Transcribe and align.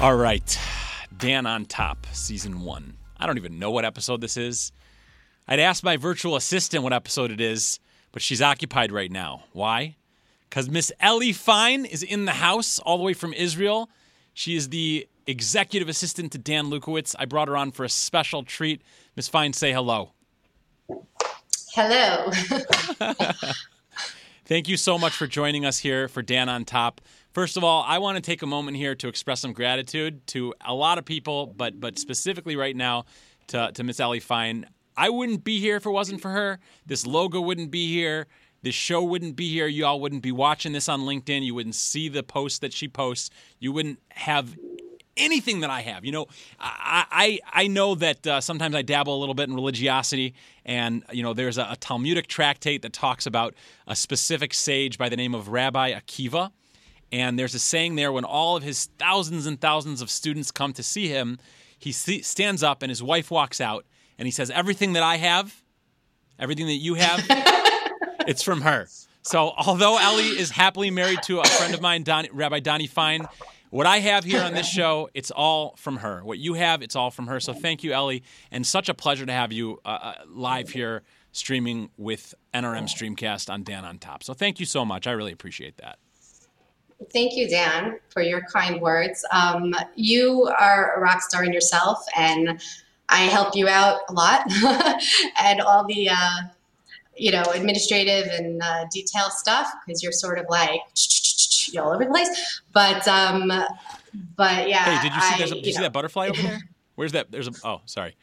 All 0.00 0.14
right. 0.14 0.56
Dan 1.16 1.44
on 1.44 1.64
Top, 1.64 2.06
Season 2.12 2.60
1. 2.60 2.96
I 3.18 3.26
don't 3.26 3.36
even 3.36 3.58
know 3.58 3.72
what 3.72 3.84
episode 3.84 4.20
this 4.20 4.36
is. 4.36 4.70
I'd 5.48 5.58
ask 5.58 5.82
my 5.82 5.96
virtual 5.96 6.36
assistant 6.36 6.84
what 6.84 6.92
episode 6.92 7.32
it 7.32 7.40
is, 7.40 7.80
but 8.12 8.22
she's 8.22 8.40
occupied 8.40 8.92
right 8.92 9.10
now. 9.10 9.42
Why? 9.52 9.96
Because 10.48 10.70
Miss 10.70 10.92
Ellie 11.00 11.32
Fein 11.32 11.84
is 11.84 12.04
in 12.04 12.26
the 12.26 12.34
house 12.34 12.78
all 12.78 12.96
the 12.96 13.02
way 13.02 13.12
from 13.12 13.32
Israel. 13.32 13.90
She 14.34 14.54
is 14.54 14.68
the 14.68 15.08
executive 15.26 15.88
assistant 15.88 16.30
to 16.30 16.38
Dan 16.38 16.66
Lukowitz. 16.66 17.16
I 17.18 17.24
brought 17.24 17.48
her 17.48 17.56
on 17.56 17.72
for 17.72 17.82
a 17.84 17.88
special 17.88 18.44
treat. 18.44 18.82
Miss 19.16 19.26
Fein, 19.26 19.52
say 19.52 19.72
hello. 19.72 20.12
Hello. 21.74 22.30
Thank 24.44 24.68
you 24.68 24.76
so 24.76 24.96
much 24.96 25.12
for 25.12 25.26
joining 25.26 25.66
us 25.66 25.78
here 25.78 26.06
for 26.06 26.22
Dan 26.22 26.48
on 26.48 26.64
Top. 26.64 27.00
First 27.38 27.56
of 27.56 27.62
all, 27.62 27.84
I 27.86 27.98
want 27.98 28.16
to 28.16 28.20
take 28.20 28.42
a 28.42 28.46
moment 28.46 28.76
here 28.76 28.96
to 28.96 29.06
express 29.06 29.38
some 29.38 29.52
gratitude 29.52 30.26
to 30.26 30.54
a 30.60 30.74
lot 30.74 30.98
of 30.98 31.04
people, 31.04 31.46
but 31.46 31.78
but 31.78 31.96
specifically 31.96 32.56
right 32.56 32.74
now 32.74 33.04
to, 33.46 33.70
to 33.74 33.84
Miss 33.84 34.00
Ellie 34.00 34.18
Fein. 34.18 34.66
I 34.96 35.08
wouldn't 35.08 35.44
be 35.44 35.60
here 35.60 35.76
if 35.76 35.86
it 35.86 35.90
wasn't 35.90 36.20
for 36.20 36.30
her. 36.30 36.58
This 36.84 37.06
logo 37.06 37.40
wouldn't 37.40 37.70
be 37.70 37.94
here. 37.94 38.26
This 38.62 38.74
show 38.74 39.04
wouldn't 39.04 39.36
be 39.36 39.48
here. 39.52 39.68
You 39.68 39.86
all 39.86 40.00
wouldn't 40.00 40.24
be 40.24 40.32
watching 40.32 40.72
this 40.72 40.88
on 40.88 41.02
LinkedIn. 41.02 41.44
You 41.44 41.54
wouldn't 41.54 41.76
see 41.76 42.08
the 42.08 42.24
posts 42.24 42.58
that 42.58 42.72
she 42.72 42.88
posts. 42.88 43.30
You 43.60 43.70
wouldn't 43.70 44.00
have 44.08 44.56
anything 45.16 45.60
that 45.60 45.70
I 45.70 45.82
have. 45.82 46.04
You 46.04 46.10
know, 46.10 46.26
I 46.58 47.04
I, 47.08 47.62
I 47.62 47.66
know 47.68 47.94
that 47.94 48.26
uh, 48.26 48.40
sometimes 48.40 48.74
I 48.74 48.82
dabble 48.82 49.16
a 49.16 49.20
little 49.20 49.36
bit 49.36 49.48
in 49.48 49.54
religiosity, 49.54 50.34
and 50.64 51.04
you 51.12 51.22
know, 51.22 51.34
there's 51.34 51.56
a, 51.56 51.68
a 51.70 51.76
Talmudic 51.76 52.26
tractate 52.26 52.82
that 52.82 52.92
talks 52.92 53.26
about 53.26 53.54
a 53.86 53.94
specific 53.94 54.52
sage 54.54 54.98
by 54.98 55.08
the 55.08 55.16
name 55.16 55.36
of 55.36 55.46
Rabbi 55.46 55.92
Akiva. 55.92 56.50
And 57.10 57.38
there's 57.38 57.54
a 57.54 57.58
saying 57.58 57.96
there 57.96 58.12
when 58.12 58.24
all 58.24 58.56
of 58.56 58.62
his 58.62 58.86
thousands 58.98 59.46
and 59.46 59.60
thousands 59.60 60.02
of 60.02 60.10
students 60.10 60.50
come 60.50 60.72
to 60.74 60.82
see 60.82 61.08
him, 61.08 61.38
he 61.78 61.92
stands 61.92 62.62
up 62.62 62.82
and 62.82 62.90
his 62.90 63.02
wife 63.02 63.30
walks 63.30 63.60
out 63.60 63.86
and 64.18 64.26
he 64.26 64.32
says, 64.32 64.50
Everything 64.50 64.94
that 64.94 65.02
I 65.02 65.16
have, 65.16 65.62
everything 66.38 66.66
that 66.66 66.74
you 66.74 66.94
have, 66.94 67.24
it's 68.26 68.42
from 68.42 68.62
her. 68.62 68.88
So, 69.22 69.52
although 69.56 69.98
Ellie 69.98 70.38
is 70.38 70.50
happily 70.50 70.90
married 70.90 71.22
to 71.24 71.40
a 71.40 71.44
friend 71.44 71.74
of 71.74 71.80
mine, 71.80 72.02
Don, 72.02 72.26
Rabbi 72.32 72.60
Donnie 72.60 72.86
Fein, 72.86 73.26
what 73.70 73.86
I 73.86 73.98
have 73.98 74.24
here 74.24 74.42
on 74.42 74.54
this 74.54 74.66
show, 74.66 75.10
it's 75.12 75.30
all 75.30 75.74
from 75.76 75.98
her. 75.98 76.24
What 76.24 76.38
you 76.38 76.54
have, 76.54 76.82
it's 76.82 76.96
all 76.96 77.10
from 77.10 77.26
her. 77.26 77.38
So, 77.38 77.52
thank 77.52 77.84
you, 77.84 77.92
Ellie. 77.92 78.22
And 78.50 78.66
such 78.66 78.88
a 78.88 78.94
pleasure 78.94 79.26
to 79.26 79.32
have 79.32 79.52
you 79.52 79.80
uh, 79.84 79.88
uh 79.88 80.14
live 80.26 80.70
here 80.70 81.02
streaming 81.32 81.90
with 81.96 82.34
NRM 82.54 82.84
Streamcast 82.84 83.50
on 83.50 83.62
Dan 83.62 83.84
on 83.84 83.98
Top. 83.98 84.22
So, 84.22 84.34
thank 84.34 84.60
you 84.60 84.66
so 84.66 84.84
much. 84.84 85.06
I 85.06 85.12
really 85.12 85.32
appreciate 85.32 85.76
that. 85.78 85.98
Thank 87.12 87.36
you, 87.36 87.48
Dan, 87.48 87.98
for 88.10 88.22
your 88.22 88.42
kind 88.52 88.80
words. 88.80 89.24
Um, 89.32 89.74
you 89.94 90.52
are 90.58 90.94
a 90.96 91.00
rock 91.00 91.22
star 91.22 91.44
in 91.44 91.52
yourself, 91.52 92.04
and 92.16 92.60
I 93.08 93.20
help 93.22 93.54
you 93.54 93.68
out 93.68 94.00
a 94.08 94.12
lot. 94.12 94.42
and 95.42 95.60
all 95.60 95.86
the, 95.86 96.08
uh, 96.08 96.40
you 97.16 97.30
know, 97.30 97.44
administrative 97.54 98.26
and 98.26 98.60
uh, 98.62 98.86
detail 98.92 99.30
stuff, 99.30 99.70
because 99.86 100.02
you're 100.02 100.12
sort 100.12 100.38
of 100.38 100.46
like 100.48 100.80
all 101.78 101.92
over 101.92 102.04
the 102.04 102.10
place. 102.10 102.60
But, 102.72 103.06
um, 103.06 103.52
but 104.36 104.68
yeah. 104.68 104.98
Hey, 104.98 105.08
did 105.08 105.14
you 105.14 105.20
see, 105.20 105.42
I, 105.42 105.46
a, 105.46 105.48
did 105.48 105.66
you 105.66 105.72
see 105.72 105.82
that 105.82 105.92
butterfly 105.92 106.28
over 106.28 106.42
there? 106.42 106.60
Where's 106.96 107.12
that? 107.12 107.30
There's 107.30 107.46
a. 107.46 107.52
Oh, 107.62 107.80
sorry. 107.86 108.16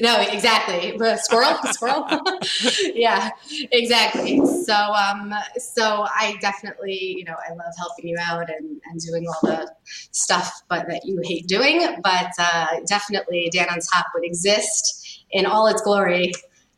No, 0.00 0.20
exactly. 0.20 0.98
Squirrel, 1.18 1.58
squirrel. 1.72 2.06
yeah, 2.94 3.30
exactly. 3.72 4.44
So, 4.44 4.74
um, 4.74 5.32
so 5.56 6.06
I 6.08 6.36
definitely, 6.40 7.14
you 7.18 7.24
know, 7.24 7.34
I 7.48 7.52
love 7.52 7.72
helping 7.78 8.08
you 8.08 8.16
out 8.20 8.50
and, 8.50 8.80
and 8.90 9.00
doing 9.00 9.26
all 9.26 9.38
the 9.42 9.72
stuff, 10.10 10.62
but 10.68 10.86
that 10.88 11.04
you 11.04 11.20
hate 11.24 11.46
doing. 11.46 11.86
But 12.02 12.30
uh, 12.38 12.66
definitely, 12.86 13.48
Dan 13.52 13.68
on 13.70 13.78
Top 13.80 14.06
would 14.14 14.24
exist 14.24 15.24
in 15.30 15.46
all 15.46 15.66
its 15.66 15.82
glory 15.82 16.32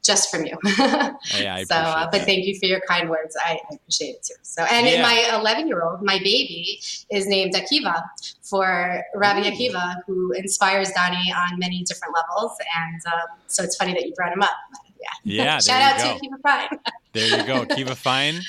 just 0.09 0.31
from 0.31 0.47
you. 0.47 0.57
yeah, 0.79 1.57
I 1.57 1.65
so, 1.65 1.75
uh, 1.75 2.09
but 2.11 2.23
thank 2.23 2.47
you 2.47 2.59
for 2.59 2.65
your 2.65 2.81
kind 2.89 3.11
words. 3.11 3.37
I, 3.45 3.61
I 3.71 3.75
appreciate 3.75 4.15
it 4.17 4.23
too. 4.23 4.35
So, 4.43 4.63
and 4.63 4.87
yeah. 4.87 5.03
my 5.03 5.39
11 5.39 5.69
year 5.69 5.83
old, 5.83 6.03
my 6.03 6.19
baby, 6.19 6.81
is 7.11 7.27
named 7.27 7.55
Akiva 7.55 8.03
for 8.43 9.05
Rabbi 9.15 9.41
Ooh. 9.41 9.53
Akiva, 9.53 9.97
who 10.07 10.33
inspires 10.33 10.91
Donnie 10.93 11.33
on 11.37 11.59
many 11.59 11.83
different 11.85 12.15
levels. 12.15 12.57
And 12.77 13.01
um, 13.07 13.39
so 13.49 13.63
it's 13.63 13.77
funny 13.77 13.93
that 13.93 14.07
you 14.07 14.15
brought 14.15 14.33
him 14.33 14.43
up. 14.43 14.51
Yeah. 14.99 15.45
Yeah. 15.45 15.59
Shout 15.61 15.83
out 15.83 15.99
go. 15.99 16.19
to 16.19 16.27
Akiva 16.27 16.41
Fein. 16.43 16.79
there 17.13 17.41
you 17.41 17.47
go. 17.47 17.65
Akiva 17.67 17.95
Fein, 17.95 18.41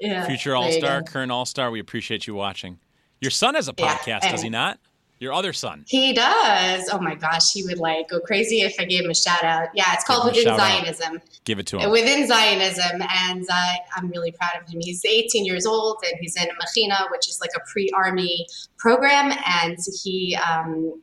yeah, 0.00 0.24
future 0.26 0.54
All 0.54 0.70
Star, 0.70 1.02
current 1.02 1.32
All 1.32 1.46
Star. 1.46 1.72
We 1.72 1.80
appreciate 1.80 2.28
you 2.28 2.34
watching. 2.34 2.78
Your 3.20 3.32
son 3.32 3.56
has 3.56 3.66
a 3.66 3.72
podcast, 3.72 4.06
yeah, 4.22 4.30
does 4.30 4.42
he 4.42 4.48
not? 4.48 4.78
Your 5.20 5.32
other 5.32 5.52
son. 5.52 5.84
He 5.88 6.12
does. 6.12 6.88
Oh 6.92 7.00
my 7.00 7.14
gosh, 7.14 7.52
he 7.52 7.64
would 7.64 7.78
like 7.78 8.08
go 8.08 8.20
crazy 8.20 8.60
if 8.60 8.76
I 8.78 8.84
gave 8.84 9.04
him 9.04 9.10
a 9.10 9.14
shout 9.14 9.42
out. 9.42 9.68
Yeah, 9.74 9.92
it's 9.92 10.04
called 10.04 10.26
Within 10.26 10.56
Zionism. 10.56 11.16
Out. 11.16 11.22
Give 11.44 11.58
it 11.58 11.66
to 11.68 11.78
him. 11.78 11.90
Within 11.90 12.26
Zionism, 12.26 13.02
and 13.26 13.44
uh, 13.50 13.72
I'm 13.96 14.08
really 14.10 14.30
proud 14.32 14.62
of 14.62 14.68
him. 14.68 14.80
He's 14.80 15.04
18 15.04 15.44
years 15.44 15.66
old, 15.66 15.98
and 16.08 16.18
he's 16.20 16.36
in 16.36 16.46
Mechina, 16.46 17.10
which 17.10 17.28
is 17.28 17.38
like 17.40 17.50
a 17.56 17.60
pre-army 17.70 18.46
program, 18.78 19.36
and 19.46 19.78
he. 20.02 20.36
Um, 20.36 21.00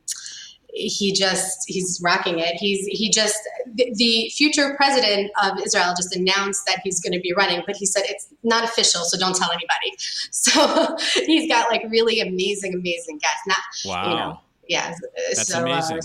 he 0.78 1.12
just 1.12 1.64
he's 1.66 2.00
rocking 2.04 2.38
it. 2.38 2.54
He's 2.56 2.84
he 2.86 3.10
just 3.10 3.38
the, 3.76 3.92
the 3.94 4.30
future 4.34 4.74
president 4.76 5.30
of 5.42 5.58
Israel 5.64 5.92
just 5.96 6.14
announced 6.16 6.64
that 6.66 6.80
he's 6.82 7.00
going 7.00 7.12
to 7.12 7.20
be 7.20 7.32
running, 7.36 7.62
but 7.66 7.76
he 7.76 7.86
said 7.86 8.02
it's 8.06 8.28
not 8.42 8.64
official, 8.64 9.02
so 9.04 9.18
don't 9.18 9.36
tell 9.36 9.50
anybody. 9.50 9.96
So 10.30 10.96
he's 11.26 11.50
got 11.50 11.70
like 11.70 11.82
really 11.88 12.20
amazing, 12.20 12.74
amazing 12.74 13.18
guests. 13.18 13.42
Not 13.46 13.58
wow, 13.84 14.10
you 14.10 14.16
know, 14.16 14.40
yeah, 14.68 14.94
that's 15.28 15.48
so, 15.48 15.62
amazing. 15.62 15.98
Uh, 15.98 16.02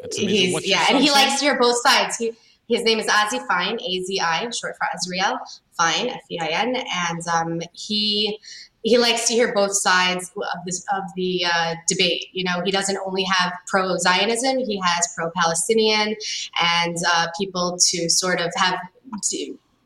that's 0.00 0.18
amazing. 0.18 0.60
He's, 0.60 0.68
yeah, 0.68 0.86
and 0.88 0.98
he 0.98 1.10
likes 1.10 1.38
to 1.38 1.44
hear 1.44 1.58
both 1.58 1.76
sides. 1.82 2.16
He, 2.16 2.32
his 2.68 2.82
name 2.84 2.98
is 2.98 3.06
Azi 3.06 3.46
Fein, 3.46 3.78
A 3.80 4.02
Z 4.02 4.20
I, 4.20 4.48
short 4.50 4.76
for 4.76 4.86
Azriel 4.96 5.38
Fein, 5.78 6.08
F 6.08 6.22
E 6.30 6.38
I 6.40 6.46
N, 6.46 6.76
and 6.76 7.28
um, 7.28 7.60
he 7.72 8.38
he 8.82 8.98
likes 8.98 9.28
to 9.28 9.34
hear 9.34 9.52
both 9.54 9.74
sides 9.74 10.30
of 10.36 10.64
this 10.66 10.84
of 10.94 11.04
the 11.16 11.44
uh, 11.44 11.74
debate. 11.88 12.26
You 12.32 12.44
know, 12.44 12.62
he 12.64 12.70
doesn't 12.70 12.98
only 13.06 13.24
have 13.24 13.52
pro 13.66 13.96
Zionism; 13.98 14.58
he 14.58 14.80
has 14.84 15.08
pro 15.16 15.30
Palestinian 15.30 16.16
and 16.60 16.96
uh, 17.14 17.28
people 17.38 17.78
to 17.90 18.10
sort 18.10 18.40
of 18.40 18.50
have 18.56 18.78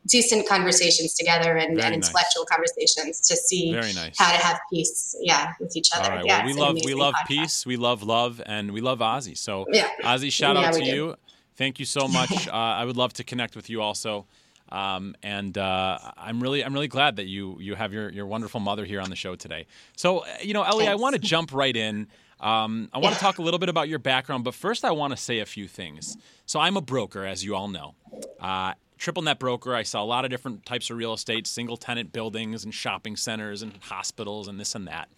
decent 0.07 0.47
conversations 0.47 1.13
together 1.15 1.57
and, 1.57 1.79
and 1.79 1.93
intellectual 1.95 2.43
nice. 2.43 2.55
conversations 2.55 3.19
to 3.27 3.35
see 3.35 3.71
nice. 3.71 4.17
how 4.17 4.31
to 4.31 4.37
have 4.37 4.59
peace, 4.71 5.15
yeah, 5.21 5.53
with 5.59 5.75
each 5.75 5.89
other. 5.95 6.09
Right. 6.09 6.25
Yeah, 6.25 6.45
well, 6.45 6.45
we 6.45 6.53
love 6.53 6.77
we 6.85 6.93
love 6.93 7.13
podcast. 7.13 7.27
peace, 7.27 7.65
we 7.65 7.77
love 7.77 8.03
love, 8.03 8.41
and 8.45 8.71
we 8.71 8.81
love 8.81 8.99
Azi. 8.99 9.37
So, 9.37 9.65
yeah. 9.71 9.89
Azi, 10.03 10.31
shout 10.31 10.55
yeah, 10.55 10.67
out 10.67 10.73
to 10.73 10.79
do. 10.79 10.85
you. 10.85 11.15
Thank 11.55 11.79
you 11.79 11.85
so 11.85 12.07
much. 12.07 12.47
uh, 12.47 12.51
I 12.51 12.85
would 12.85 12.97
love 12.97 13.13
to 13.13 13.23
connect 13.23 13.55
with 13.55 13.69
you 13.69 13.81
also. 13.81 14.25
Um, 14.69 15.15
and 15.23 15.57
uh, 15.57 15.97
I'm 16.17 16.41
really 16.41 16.63
I'm 16.63 16.73
really 16.73 16.87
glad 16.87 17.15
that 17.17 17.25
you 17.25 17.57
you 17.59 17.75
have 17.75 17.93
your 17.93 18.09
your 18.09 18.25
wonderful 18.25 18.59
mother 18.59 18.85
here 18.85 19.01
on 19.01 19.09
the 19.09 19.15
show 19.15 19.35
today. 19.35 19.65
So 19.95 20.19
uh, 20.19 20.25
you 20.41 20.53
know, 20.53 20.63
Ellie, 20.63 20.85
Thanks. 20.85 20.99
I 20.99 21.01
want 21.01 21.15
to 21.15 21.19
jump 21.19 21.53
right 21.53 21.75
in. 21.75 22.07
Um, 22.39 22.89
I 22.93 22.99
want 22.99 23.15
to 23.15 23.21
talk 23.21 23.39
a 23.39 23.41
little 23.41 23.59
bit 23.59 23.69
about 23.69 23.89
your 23.89 23.99
background, 23.99 24.43
but 24.43 24.53
first 24.53 24.85
I 24.85 24.91
want 24.91 25.11
to 25.11 25.17
say 25.17 25.39
a 25.39 25.45
few 25.45 25.67
things. 25.67 26.17
So 26.45 26.59
I'm 26.59 26.77
a 26.77 26.81
broker, 26.81 27.25
as 27.25 27.43
you 27.43 27.55
all 27.55 27.67
know. 27.67 27.95
Uh, 28.39 28.73
triple 28.97 29.23
net 29.23 29.39
broker. 29.39 29.73
I 29.73 29.83
sell 29.83 30.03
a 30.03 30.05
lot 30.05 30.25
of 30.25 30.31
different 30.31 30.65
types 30.65 30.89
of 30.89 30.97
real 30.97 31.13
estate, 31.13 31.47
single 31.47 31.77
tenant 31.77 32.11
buildings 32.11 32.63
and 32.63 32.73
shopping 32.73 33.15
centers 33.15 33.61
and 33.61 33.73
hospitals 33.81 34.47
and 34.47 34.59
this 34.59 34.75
and 34.75 34.87
that. 34.87 35.09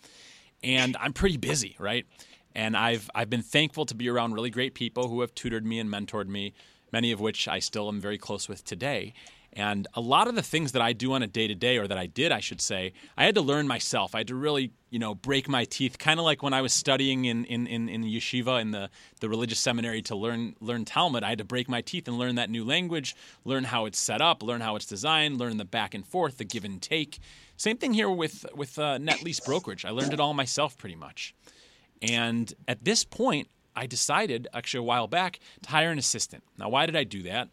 And 0.63 0.96
I'm 1.00 1.13
pretty 1.13 1.38
busy, 1.38 1.75
right? 1.80 2.06
And 2.56 2.75
I've 2.75 3.10
I've 3.16 3.30
been 3.30 3.42
thankful 3.42 3.86
to 3.86 3.96
be 3.96 4.10
around 4.10 4.34
really 4.34 4.50
great 4.50 4.74
people 4.74 5.07
who 5.07 5.22
have 5.22 5.34
tutored 5.36 5.66
me 5.66 5.80
and 5.80 5.90
mentored 5.90 6.28
me, 6.28 6.54
many 6.92 7.12
of 7.12 7.19
which 7.19 7.48
I 7.48 7.60
still 7.60 7.88
am 7.88 8.00
very 8.00 8.18
close 8.18 8.50
with 8.50 8.63
today. 8.63 9.13
And 9.54 9.88
a 9.96 10.01
lot 10.01 10.28
of 10.28 10.36
the 10.36 10.44
things 10.44 10.74
that 10.74 10.81
I 10.81 10.94
do 10.94 11.13
on 11.13 11.24
a 11.24 11.28
day 11.28 11.48
to 11.48 11.56
day, 11.56 11.78
or 11.78 11.88
that 11.88 11.98
I 11.98 12.06
did, 12.06 12.31
I 12.31 12.40
should 12.40 12.62
say, 12.62 12.94
I 13.18 13.25
had 13.25 13.36
to 13.36 13.42
learn 13.42 13.68
myself. 13.68 14.13
I 14.13 14.19
had 14.19 14.28
to 14.28 14.36
really, 14.36 14.72
you 14.92 15.00
know, 15.00 15.16
break 15.16 15.50
my 15.50 15.66
teeth, 15.66 15.98
kind 15.98 16.19
of 16.19 16.25
like 16.25 16.44
when 16.44 16.54
I 16.54 16.62
was 16.62 16.72
studying 16.72 17.25
in, 17.25 17.46
in, 17.46 17.66
in, 17.66 17.90
in 17.90 18.04
yeshiva 18.04 18.62
in 18.62 18.72
the, 18.72 18.90
the 19.22 19.28
religious 19.28 19.60
seminary 19.60 20.01
to 20.04 20.16
learn 20.16 20.56
learn 20.60 20.86
Talmud. 20.86 21.24
I 21.24 21.30
had 21.30 21.40
to 21.40 21.46
break 21.46 21.68
my 21.68 21.81
teeth 21.81 22.07
and 22.07 22.18
learn 22.18 22.36
that 22.36 22.50
new 22.50 22.63
language, 22.63 23.16
learn 23.44 23.63
how 23.63 23.86
it's 23.86 24.00
set 24.00 24.22
up, 24.22 24.44
learn 24.44 24.62
how 24.62 24.75
it's 24.75 24.86
designed, 24.86 25.40
learn 25.40 25.57
the 25.57 25.66
back 25.66 25.94
and 25.94 26.06
forth, 26.06 26.38
the 26.38 26.46
give 26.46 26.63
and 26.63 26.81
take. 26.81 27.19
Same 27.57 27.78
thing 27.78 27.94
here 27.94 28.10
with 28.10 28.46
with 28.56 28.78
uh, 28.78 29.00
net 29.00 29.24
lease 29.24 29.40
brokerage. 29.40 29.84
I 29.84 29.90
learned 29.90 30.13
it 30.13 30.19
all 30.19 30.34
myself 30.34 30.78
pretty 30.78 30.96
much. 30.96 31.34
And 32.01 32.54
at 32.68 32.86
this 32.86 33.04
point, 33.04 33.50
I 33.75 33.88
decided 33.88 34.48
actually 34.54 34.80
a 34.80 34.84
while 34.84 35.07
back 35.07 35.40
to 35.63 35.69
hire 35.69 35.92
an 35.92 35.98
assistant. 35.98 36.44
Now, 36.57 36.69
why 36.69 36.86
did 36.86 36.96
I 36.96 37.04
do 37.04 37.24
that? 37.24 37.50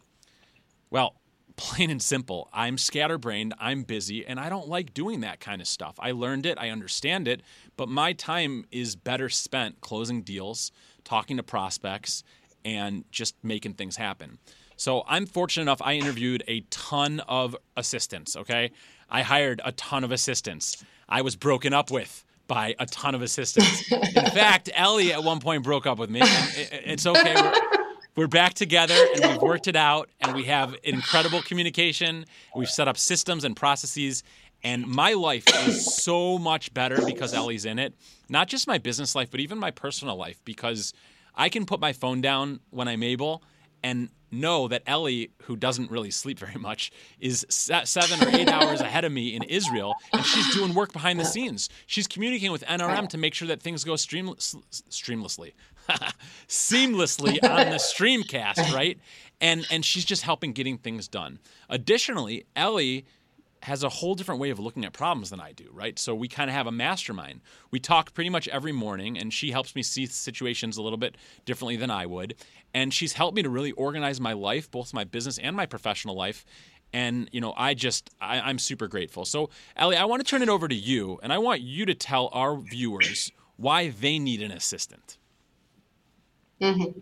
Well, 0.89 1.15
plain 1.57 1.89
and 1.89 2.01
simple. 2.01 2.49
I'm 2.53 2.77
scatterbrained, 2.77 3.53
I'm 3.59 3.83
busy, 3.83 4.25
and 4.25 4.39
I 4.39 4.47
don't 4.47 4.69
like 4.69 4.93
doing 4.93 5.21
that 5.21 5.39
kind 5.39 5.59
of 5.61 5.67
stuff. 5.67 5.95
I 5.99 6.11
learned 6.11 6.45
it, 6.45 6.57
I 6.57 6.69
understand 6.69 7.27
it, 7.27 7.41
but 7.75 7.89
my 7.89 8.13
time 8.13 8.65
is 8.71 8.95
better 8.95 9.27
spent 9.27 9.81
closing 9.81 10.21
deals, 10.21 10.71
talking 11.03 11.35
to 11.37 11.43
prospects, 11.43 12.23
and 12.63 13.03
just 13.11 13.35
making 13.43 13.73
things 13.73 13.97
happen. 13.97 14.37
So 14.77 15.03
I'm 15.07 15.25
fortunate 15.25 15.63
enough, 15.63 15.81
I 15.81 15.93
interviewed 15.93 16.43
a 16.47 16.61
ton 16.69 17.21
of 17.27 17.55
assistants, 17.75 18.37
okay? 18.37 18.71
I 19.09 19.23
hired 19.23 19.59
a 19.65 19.71
ton 19.71 20.03
of 20.03 20.11
assistants. 20.11 20.83
I 21.09 21.21
was 21.23 21.35
broken 21.35 21.73
up 21.73 21.89
with 21.89 22.23
by 22.47 22.75
a 22.79 22.85
ton 22.85 23.15
of 23.15 23.21
assistants. 23.21 23.91
In 23.91 23.99
fact, 24.13 24.69
Ellie 24.75 25.11
at 25.11 25.23
one 25.23 25.39
point 25.39 25.63
broke 25.63 25.87
up 25.87 25.97
with 25.97 26.09
me. 26.09 26.21
It's 26.23 27.05
okay. 27.05 27.35
We're, 27.35 27.76
we're 28.17 28.27
back 28.27 28.55
together 28.55 28.95
and 29.13 29.31
we've 29.31 29.41
worked 29.41 29.67
it 29.67 29.75
out 29.75 30.09
and 30.19 30.35
we 30.35 30.43
have 30.45 30.75
incredible 30.83 31.41
communication. 31.43 32.25
We've 32.55 32.69
set 32.69 32.87
up 32.87 32.97
systems 32.97 33.43
and 33.43 33.55
processes. 33.55 34.23
And 34.63 34.87
my 34.87 35.13
life 35.13 35.45
is 35.67 35.95
so 36.03 36.39
much 36.39 36.73
better 36.73 37.05
because 37.05 37.31
Ellie's 37.33 37.63
in 37.65 37.77
it. 37.77 37.93
Not 38.27 38.47
just 38.47 38.67
my 38.67 38.79
business 38.79 39.13
life, 39.13 39.29
but 39.29 39.39
even 39.39 39.59
my 39.59 39.69
personal 39.69 40.15
life 40.15 40.41
because 40.43 40.93
I 41.35 41.47
can 41.47 41.67
put 41.67 41.79
my 41.79 41.93
phone 41.93 42.19
down 42.19 42.59
when 42.71 42.87
I'm 42.87 43.03
able 43.03 43.43
and 43.83 44.09
know 44.31 44.67
that 44.67 44.81
Ellie, 44.87 45.29
who 45.43 45.55
doesn't 45.55 45.91
really 45.91 46.09
sleep 46.09 46.39
very 46.39 46.59
much, 46.59 46.91
is 47.19 47.45
seven 47.49 48.27
or 48.27 48.35
eight 48.35 48.49
hours 48.49 48.81
ahead 48.81 49.05
of 49.05 49.11
me 49.11 49.35
in 49.35 49.43
Israel, 49.43 49.93
and 50.11 50.25
she's 50.25 50.53
doing 50.53 50.73
work 50.73 50.91
behind 50.91 51.19
the 51.19 51.23
scenes. 51.23 51.69
She's 51.85 52.07
communicating 52.07 52.51
with 52.51 52.65
NRM 52.65 53.07
to 53.09 53.17
make 53.17 53.33
sure 53.35 53.47
that 53.47 53.61
things 53.61 53.83
go 53.83 53.95
stream- 53.95 54.35
streamlessly, 54.35 55.53
seamlessly 56.47 57.43
on 57.43 57.69
the 57.69 57.77
streamcast, 57.77 58.73
right? 58.73 58.99
And 59.39 59.65
and 59.71 59.85
she's 59.85 60.05
just 60.05 60.23
helping 60.23 60.53
getting 60.53 60.77
things 60.77 61.07
done. 61.07 61.39
Additionally, 61.69 62.45
Ellie 62.55 63.05
has 63.63 63.83
a 63.83 63.89
whole 63.89 64.15
different 64.15 64.39
way 64.39 64.49
of 64.49 64.59
looking 64.59 64.85
at 64.85 64.93
problems 64.93 65.29
than 65.29 65.39
I 65.39 65.51
do, 65.51 65.65
right? 65.73 65.97
So 65.97 66.13
we 66.15 66.27
kind 66.27 66.49
of 66.49 66.55
have 66.55 66.67
a 66.67 66.71
mastermind. 66.71 67.41
We 67.71 67.79
talk 67.79 68.13
pretty 68.13 68.29
much 68.29 68.47
every 68.47 68.71
morning, 68.71 69.17
and 69.17 69.33
she 69.33 69.51
helps 69.51 69.75
me 69.75 69.83
see 69.83 70.05
situations 70.05 70.77
a 70.77 70.81
little 70.81 70.97
bit 70.97 71.17
differently 71.45 71.75
than 71.75 71.89
I 71.91 72.05
would. 72.05 72.35
And 72.73 72.93
she's 72.93 73.13
helped 73.13 73.35
me 73.35 73.43
to 73.43 73.49
really 73.49 73.71
organize 73.71 74.21
my 74.21 74.33
life, 74.33 74.69
both 74.69 74.93
my 74.93 75.03
business 75.03 75.37
and 75.37 75.55
my 75.55 75.65
professional 75.65 76.15
life. 76.15 76.45
And, 76.93 77.29
you 77.33 77.41
know, 77.41 77.53
I 77.57 77.73
just, 77.73 78.09
I, 78.21 78.49
am 78.49 78.59
super 78.59 78.87
grateful. 78.87 79.25
So, 79.25 79.49
Ellie, 79.75 79.97
I 79.97 80.05
want 80.05 80.25
to 80.25 80.29
turn 80.29 80.41
it 80.41 80.49
over 80.49 80.67
to 80.67 80.75
you, 80.75 81.19
and 81.21 81.33
I 81.33 81.37
want 81.37 81.61
you 81.61 81.85
to 81.85 81.95
tell 81.95 82.29
our 82.31 82.55
viewers 82.55 83.31
why 83.57 83.89
they 83.89 84.19
need 84.19 84.41
an 84.41 84.51
assistant. 84.51 85.17
Mm-hmm. 86.61 86.99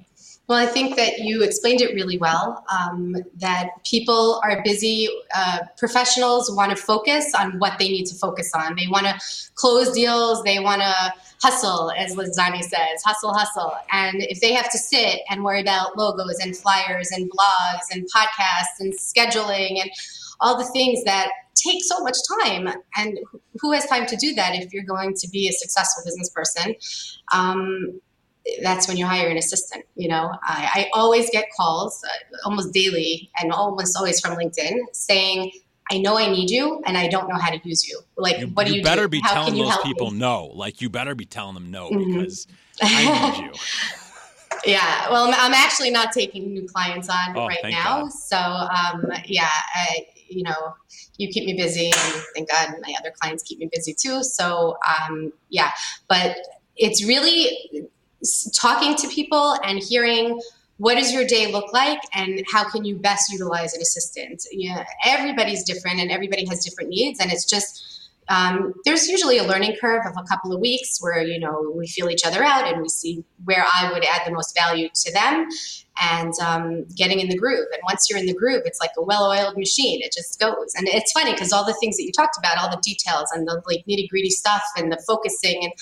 Well, 0.47 0.59
I 0.59 0.67
think 0.67 0.95
that 0.95 1.19
you 1.19 1.41
explained 1.41 1.81
it 1.81 1.95
really 1.95 2.19
well. 2.19 2.63
Um, 2.71 3.15
that 3.37 3.69
people 3.83 4.41
are 4.43 4.61
busy, 4.63 5.09
uh, 5.35 5.59
professionals 5.77 6.55
want 6.55 6.69
to 6.69 6.77
focus 6.77 7.33
on 7.33 7.57
what 7.57 7.79
they 7.79 7.87
need 7.87 8.05
to 8.07 8.15
focus 8.15 8.51
on. 8.53 8.75
They 8.75 8.87
want 8.87 9.07
to 9.07 9.19
close 9.55 9.91
deals, 9.91 10.43
they 10.43 10.59
want 10.59 10.81
to 10.81 11.13
hustle, 11.41 11.91
as 11.97 12.15
Lizani 12.15 12.61
says, 12.61 13.03
hustle, 13.03 13.33
hustle. 13.33 13.73
And 13.91 14.21
if 14.21 14.39
they 14.39 14.53
have 14.53 14.69
to 14.71 14.77
sit 14.77 15.21
and 15.29 15.43
worry 15.43 15.61
about 15.61 15.97
logos 15.97 16.37
and 16.39 16.55
flyers 16.55 17.09
and 17.11 17.29
blogs 17.31 17.85
and 17.91 18.07
podcasts 18.15 18.79
and 18.79 18.93
scheduling 18.93 19.81
and 19.81 19.89
all 20.41 20.57
the 20.57 20.69
things 20.73 21.03
that 21.05 21.29
take 21.55 21.83
so 21.83 22.03
much 22.03 22.17
time, 22.41 22.67
and 22.97 23.17
who 23.59 23.71
has 23.71 23.85
time 23.85 24.05
to 24.05 24.15
do 24.15 24.35
that 24.35 24.53
if 24.53 24.73
you're 24.73 24.83
going 24.83 25.15
to 25.15 25.27
be 25.29 25.47
a 25.47 25.51
successful 25.51 26.03
business 26.05 26.29
person? 26.29 26.75
Um, 27.33 27.99
that's 28.61 28.87
when 28.87 28.97
you 28.97 29.05
hire 29.05 29.27
an 29.29 29.37
assistant. 29.37 29.85
You 29.95 30.09
know, 30.09 30.31
I, 30.43 30.69
I 30.73 30.89
always 30.93 31.29
get 31.29 31.45
calls 31.55 32.03
uh, 32.03 32.37
almost 32.45 32.73
daily 32.73 33.31
and 33.39 33.51
almost 33.51 33.95
always 33.97 34.19
from 34.19 34.37
LinkedIn 34.37 34.77
saying, 34.93 35.51
I 35.91 35.99
know 35.99 36.17
I 36.17 36.27
need 36.27 36.49
you 36.49 36.81
and 36.85 36.97
I 36.97 37.07
don't 37.07 37.29
know 37.29 37.37
how 37.37 37.51
to 37.51 37.59
use 37.67 37.87
you. 37.87 37.99
Like, 38.17 38.39
you, 38.39 38.47
what 38.47 38.65
do 38.65 38.73
you, 38.73 38.79
you 38.79 38.83
better 38.83 39.03
do? 39.03 39.09
be 39.09 39.19
how 39.19 39.33
telling 39.33 39.55
those 39.55 39.77
people 39.83 40.11
me? 40.11 40.17
no. 40.17 40.45
Like, 40.45 40.81
you 40.81 40.89
better 40.89 41.13
be 41.13 41.25
telling 41.25 41.53
them 41.53 41.69
no 41.69 41.89
mm-hmm. 41.89 42.21
because 42.21 42.47
I 42.81 43.37
need 43.37 43.45
you. 43.45 43.51
yeah. 44.65 45.09
Well, 45.09 45.27
I'm 45.27 45.53
actually 45.53 45.91
not 45.91 46.11
taking 46.11 46.53
new 46.53 46.67
clients 46.67 47.07
on 47.09 47.37
oh, 47.37 47.47
right 47.47 47.59
now. 47.63 48.03
God. 48.03 48.11
So, 48.13 48.37
um, 48.37 49.11
yeah, 49.25 49.49
I, 49.75 50.07
you 50.27 50.43
know, 50.43 50.73
you 51.17 51.29
keep 51.29 51.45
me 51.45 51.53
busy 51.53 51.85
and 51.85 52.23
thank 52.35 52.49
God 52.49 52.73
my 52.81 52.93
other 52.99 53.11
clients 53.19 53.43
keep 53.43 53.59
me 53.59 53.69
busy 53.71 53.93
too. 53.93 54.23
So, 54.23 54.77
um, 54.87 55.31
yeah, 55.49 55.71
but 56.09 56.35
it's 56.75 57.05
really 57.05 57.87
talking 58.59 58.95
to 58.95 59.07
people 59.07 59.55
and 59.63 59.79
hearing 59.79 60.39
what 60.77 60.95
does 60.95 61.13
your 61.13 61.25
day 61.25 61.51
look 61.51 61.71
like 61.71 61.99
and 62.13 62.43
how 62.51 62.69
can 62.69 62.83
you 62.83 62.97
best 62.97 63.31
utilize 63.31 63.73
an 63.73 63.81
assistant? 63.81 64.43
Yeah 64.51 64.85
everybody's 65.05 65.63
different 65.63 65.99
and 65.99 66.11
everybody 66.11 66.45
has 66.47 66.63
different 66.63 66.89
needs 66.89 67.19
and 67.19 67.31
it's 67.31 67.45
just 67.45 67.83
um, 68.27 68.73
there's 68.85 69.07
usually 69.07 69.37
a 69.37 69.43
learning 69.43 69.75
curve 69.79 70.03
of 70.03 70.13
a 70.17 70.23
couple 70.23 70.51
of 70.51 70.59
weeks 70.59 70.97
where 70.99 71.21
you 71.21 71.39
know 71.39 71.71
we 71.75 71.87
feel 71.87 72.09
each 72.09 72.25
other 72.25 72.43
out 72.43 72.67
and 72.67 72.81
we 72.81 72.89
see 72.89 73.23
where 73.43 73.63
i 73.71 73.91
would 73.93 74.03
add 74.03 74.21
the 74.25 74.31
most 74.31 74.57
value 74.57 74.89
to 74.93 75.13
them 75.13 75.47
and 76.01 76.33
um, 76.43 76.85
getting 76.95 77.19
in 77.19 77.29
the 77.29 77.37
groove. 77.37 77.67
And 77.71 77.81
once 77.83 78.09
you're 78.09 78.19
in 78.19 78.25
the 78.25 78.33
groove 78.33 78.63
it's 78.65 78.79
like 78.79 78.91
a 78.97 79.03
well-oiled 79.03 79.57
machine. 79.57 80.01
It 80.01 80.11
just 80.11 80.39
goes. 80.39 80.73
And 80.75 80.87
it's 80.87 81.11
funny 81.11 81.31
because 81.31 81.51
all 81.51 81.65
the 81.65 81.75
things 81.79 81.97
that 81.97 82.03
you 82.03 82.11
talked 82.11 82.37
about 82.37 82.57
all 82.57 82.69
the 82.69 82.81
details 82.83 83.31
and 83.33 83.47
the 83.47 83.61
like 83.67 83.85
nitty-gritty 83.89 84.29
stuff 84.29 84.63
and 84.77 84.91
the 84.91 85.01
focusing 85.07 85.63
and 85.63 85.73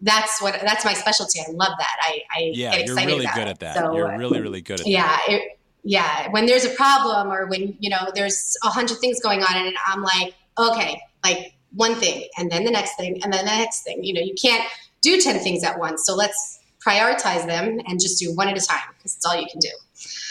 that's 0.00 0.40
what 0.40 0.58
that's 0.60 0.84
my 0.84 0.94
specialty. 0.94 1.40
I 1.40 1.50
love 1.50 1.72
that. 1.78 1.96
I, 2.02 2.20
I 2.36 2.50
yeah, 2.54 2.72
get 2.72 2.82
excited 2.82 3.08
you're 3.08 3.18
really 3.18 3.26
good 3.34 3.48
it. 3.48 3.48
at 3.48 3.60
that. 3.60 3.76
So, 3.76 3.94
you're 3.94 4.18
really 4.18 4.40
really 4.40 4.60
good 4.60 4.80
at 4.80 4.86
yeah, 4.86 5.06
that. 5.06 5.22
Yeah, 5.28 5.38
yeah. 5.82 6.30
When 6.30 6.46
there's 6.46 6.64
a 6.64 6.70
problem 6.70 7.32
or 7.32 7.46
when 7.46 7.76
you 7.80 7.90
know 7.90 8.10
there's 8.14 8.56
a 8.64 8.68
hundred 8.68 8.98
things 8.98 9.20
going 9.20 9.42
on, 9.42 9.56
and 9.56 9.74
I'm 9.86 10.02
like, 10.02 10.34
okay, 10.58 11.00
like 11.24 11.54
one 11.74 11.94
thing, 11.94 12.28
and 12.38 12.50
then 12.50 12.64
the 12.64 12.70
next 12.70 12.96
thing, 12.96 13.22
and 13.22 13.32
then 13.32 13.44
the 13.44 13.50
next 13.50 13.82
thing. 13.82 14.02
You 14.04 14.14
know, 14.14 14.22
you 14.22 14.34
can't 14.40 14.64
do 15.02 15.20
ten 15.20 15.38
things 15.40 15.64
at 15.64 15.78
once. 15.78 16.06
So 16.06 16.14
let's 16.14 16.59
prioritize 16.86 17.46
them 17.46 17.78
and 17.86 18.00
just 18.00 18.18
do 18.18 18.34
one 18.34 18.48
at 18.48 18.56
a 18.56 18.66
time 18.66 18.94
because 18.96 19.16
it's 19.16 19.26
all 19.26 19.36
you 19.36 19.46
can 19.50 19.60
do. 19.60 19.68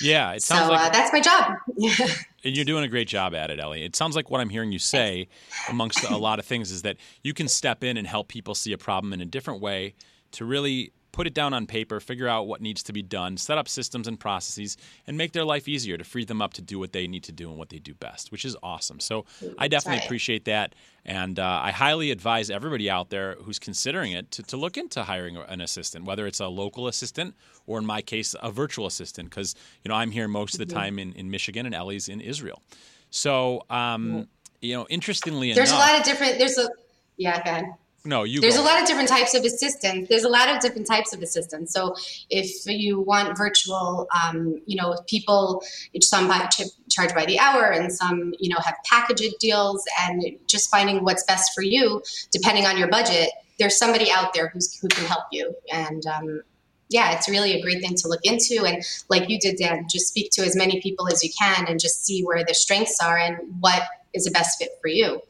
Yeah, 0.01 0.34
it 0.34 0.41
sounds 0.41 0.68
so, 0.68 0.74
like 0.74 0.88
uh, 0.88 0.89
that's 0.89 1.13
my 1.13 1.20
job. 1.20 1.53
and 2.44 2.56
you're 2.56 2.65
doing 2.65 2.84
a 2.84 2.88
great 2.88 3.08
job 3.08 3.36
at 3.36 3.51
it, 3.51 3.60
Ellie. 3.60 3.84
It 3.84 3.96
sounds 3.96 4.15
like 4.15 4.32
what 4.32 4.41
I'm 4.41 4.50
hearing 4.50 4.72
you 4.72 4.79
say, 4.79 5.27
amongst 5.70 6.03
a 6.03 6.18
lot 6.18 6.39
of 6.39 6.46
things, 6.46 6.72
is 6.72 6.82
that 6.82 6.98
you 7.24 7.34
can 7.34 7.48
step 7.48 7.84
in 7.84 7.98
and 7.98 8.08
help 8.08 8.29
people 8.29 8.56
see 8.56 8.74
a 8.74 8.77
problem 8.77 9.13
in 9.13 9.22
a 9.22 9.25
different 9.25 9.62
way 9.62 9.94
to 10.32 10.46
really 10.46 10.91
put 11.19 11.27
it 11.27 11.33
down 11.33 11.53
on 11.53 11.67
paper, 11.67 11.99
figure 11.99 12.29
out 12.29 12.47
what 12.47 12.61
needs 12.61 12.81
to 12.81 12.93
be 12.93 13.01
done, 13.01 13.35
set 13.35 13.57
up 13.57 13.67
systems 13.67 14.07
and 14.07 14.17
processes, 14.17 14.77
and 15.05 15.17
make 15.17 15.33
their 15.33 15.43
life 15.43 15.67
easier 15.67 15.97
to 15.97 16.03
free 16.05 16.23
them 16.23 16.41
up 16.41 16.53
to 16.53 16.61
do 16.61 16.79
what 16.79 16.93
they 16.93 17.07
need 17.07 17.21
to 17.21 17.33
do 17.33 17.49
and 17.49 17.57
what 17.57 17.67
they 17.67 17.77
do 17.77 17.93
best, 17.93 18.31
which 18.31 18.45
is 18.45 18.55
awesome. 18.63 19.01
So 19.01 19.25
I 19.57 19.67
definitely 19.67 20.01
appreciate 20.05 20.45
that. 20.45 20.75
And 21.03 21.38
uh, 21.38 21.59
I 21.61 21.71
highly 21.71 22.11
advise 22.11 22.49
everybody 22.49 22.89
out 22.89 23.09
there 23.09 23.35
who's 23.41 23.59
considering 23.59 24.13
it 24.13 24.31
to, 24.31 24.43
to 24.43 24.55
look 24.55 24.77
into 24.77 25.03
hiring 25.03 25.35
an 25.35 25.59
assistant, 25.59 26.05
whether 26.05 26.25
it's 26.25 26.39
a 26.39 26.47
local 26.47 26.88
assistant 26.88 27.35
or, 27.67 27.79
in 27.79 27.85
my 27.85 28.01
case, 28.01 28.33
a 28.41 28.49
virtual 28.49 28.85
assistant, 28.85 29.29
because 29.29 29.55
you 29.83 29.89
know 29.89 29.95
I'm 29.95 30.11
here 30.11 30.29
most 30.29 30.53
of 30.53 30.59
the 30.59 30.67
mm-hmm. 30.67 30.77
time 30.77 30.99
in, 30.99 31.11
in 31.15 31.29
Michigan 31.29 31.65
and 31.65 31.75
Ellie's 31.75 32.07
in 32.07 32.21
Israel. 32.21 32.61
So, 33.09 33.65
um, 33.69 34.29
you 34.61 34.73
know, 34.73 34.88
interestingly 34.89 35.51
enough, 35.51 35.57
there's 35.57 35.71
enough, 35.71 35.89
a 35.89 35.91
lot 35.91 35.99
of 35.99 36.05
different. 36.05 36.39
There's 36.39 36.57
a 36.57 36.69
yeah, 37.17 37.43
go 37.43 37.51
ahead. 37.51 37.65
No, 38.06 38.24
you. 38.24 38.39
There's 38.39 38.56
go. 38.56 38.63
a 38.63 38.65
lot 38.65 38.82
of 38.82 38.88
different 38.88 39.10
types 39.10 39.34
of 39.34 39.44
assistants. 39.44 40.10
There's 40.10 40.24
a 40.24 40.29
lot 40.29 40.50
of 40.50 40.62
different 40.62 40.88
types 40.88 41.13
of 41.13 41.22
assistants. 41.22 41.74
So 41.74 41.96
if 42.29 42.65
you 42.65 43.00
want 43.00 43.38
virtual, 43.38 44.08
um, 44.24 44.62
you 44.65 44.77
know, 44.77 44.98
people 45.08 45.62
some 46.01 46.27
by, 46.27 46.50
charge 46.89 47.13
by 47.13 47.25
the 47.25 47.38
hour, 47.39 47.72
and 47.72 47.91
some 47.91 48.34
you 48.39 48.50
know 48.50 48.60
have 48.63 48.75
package 48.86 49.24
deals, 49.39 49.84
and 50.01 50.24
just 50.48 50.70
finding 50.72 51.03
what's 51.03 51.24
best 51.24 51.51
for 51.53 51.62
you 51.62 52.01
depending 52.32 52.65
on 52.65 52.77
your 52.77 52.88
budget. 52.88 53.29
There's 53.58 53.77
somebody 53.77 54.10
out 54.10 54.34
there 54.34 54.48
who's 54.48 54.79
who 54.79 54.88
can 54.88 55.06
help 55.06 55.25
you, 55.32 55.53
and 55.72 56.06
um, 56.06 56.41
yeah, 56.89 57.15
it's 57.15 57.27
really 57.27 57.53
a 57.53 57.62
great 57.62 57.82
thing 57.82 57.96
to 57.96 58.08
look 58.08 58.22
into. 58.24 58.63
And 58.65 58.84
like 59.10 59.29
you 59.29 59.39
did, 59.39 59.58
Dan, 59.58 59.88
just 59.89 60.08
speak 60.08 60.32
to 60.32 60.41
as 60.41 60.56
many 60.56 60.82
people 60.82 61.08
as 61.12 61.24
you 61.24 61.29
can, 61.38 61.68
and 61.68 61.79
just 61.79 62.06
see 62.06 62.24
where 62.24 62.46
their 62.46 62.53
strengths 62.53 63.00
are 63.01 63.18
and 63.18 63.38
what 63.60 63.84
is 64.13 64.24
the 64.24 64.32
best 64.32 64.58
fit 64.58 64.70
for 64.82 64.88
you. 64.88 65.22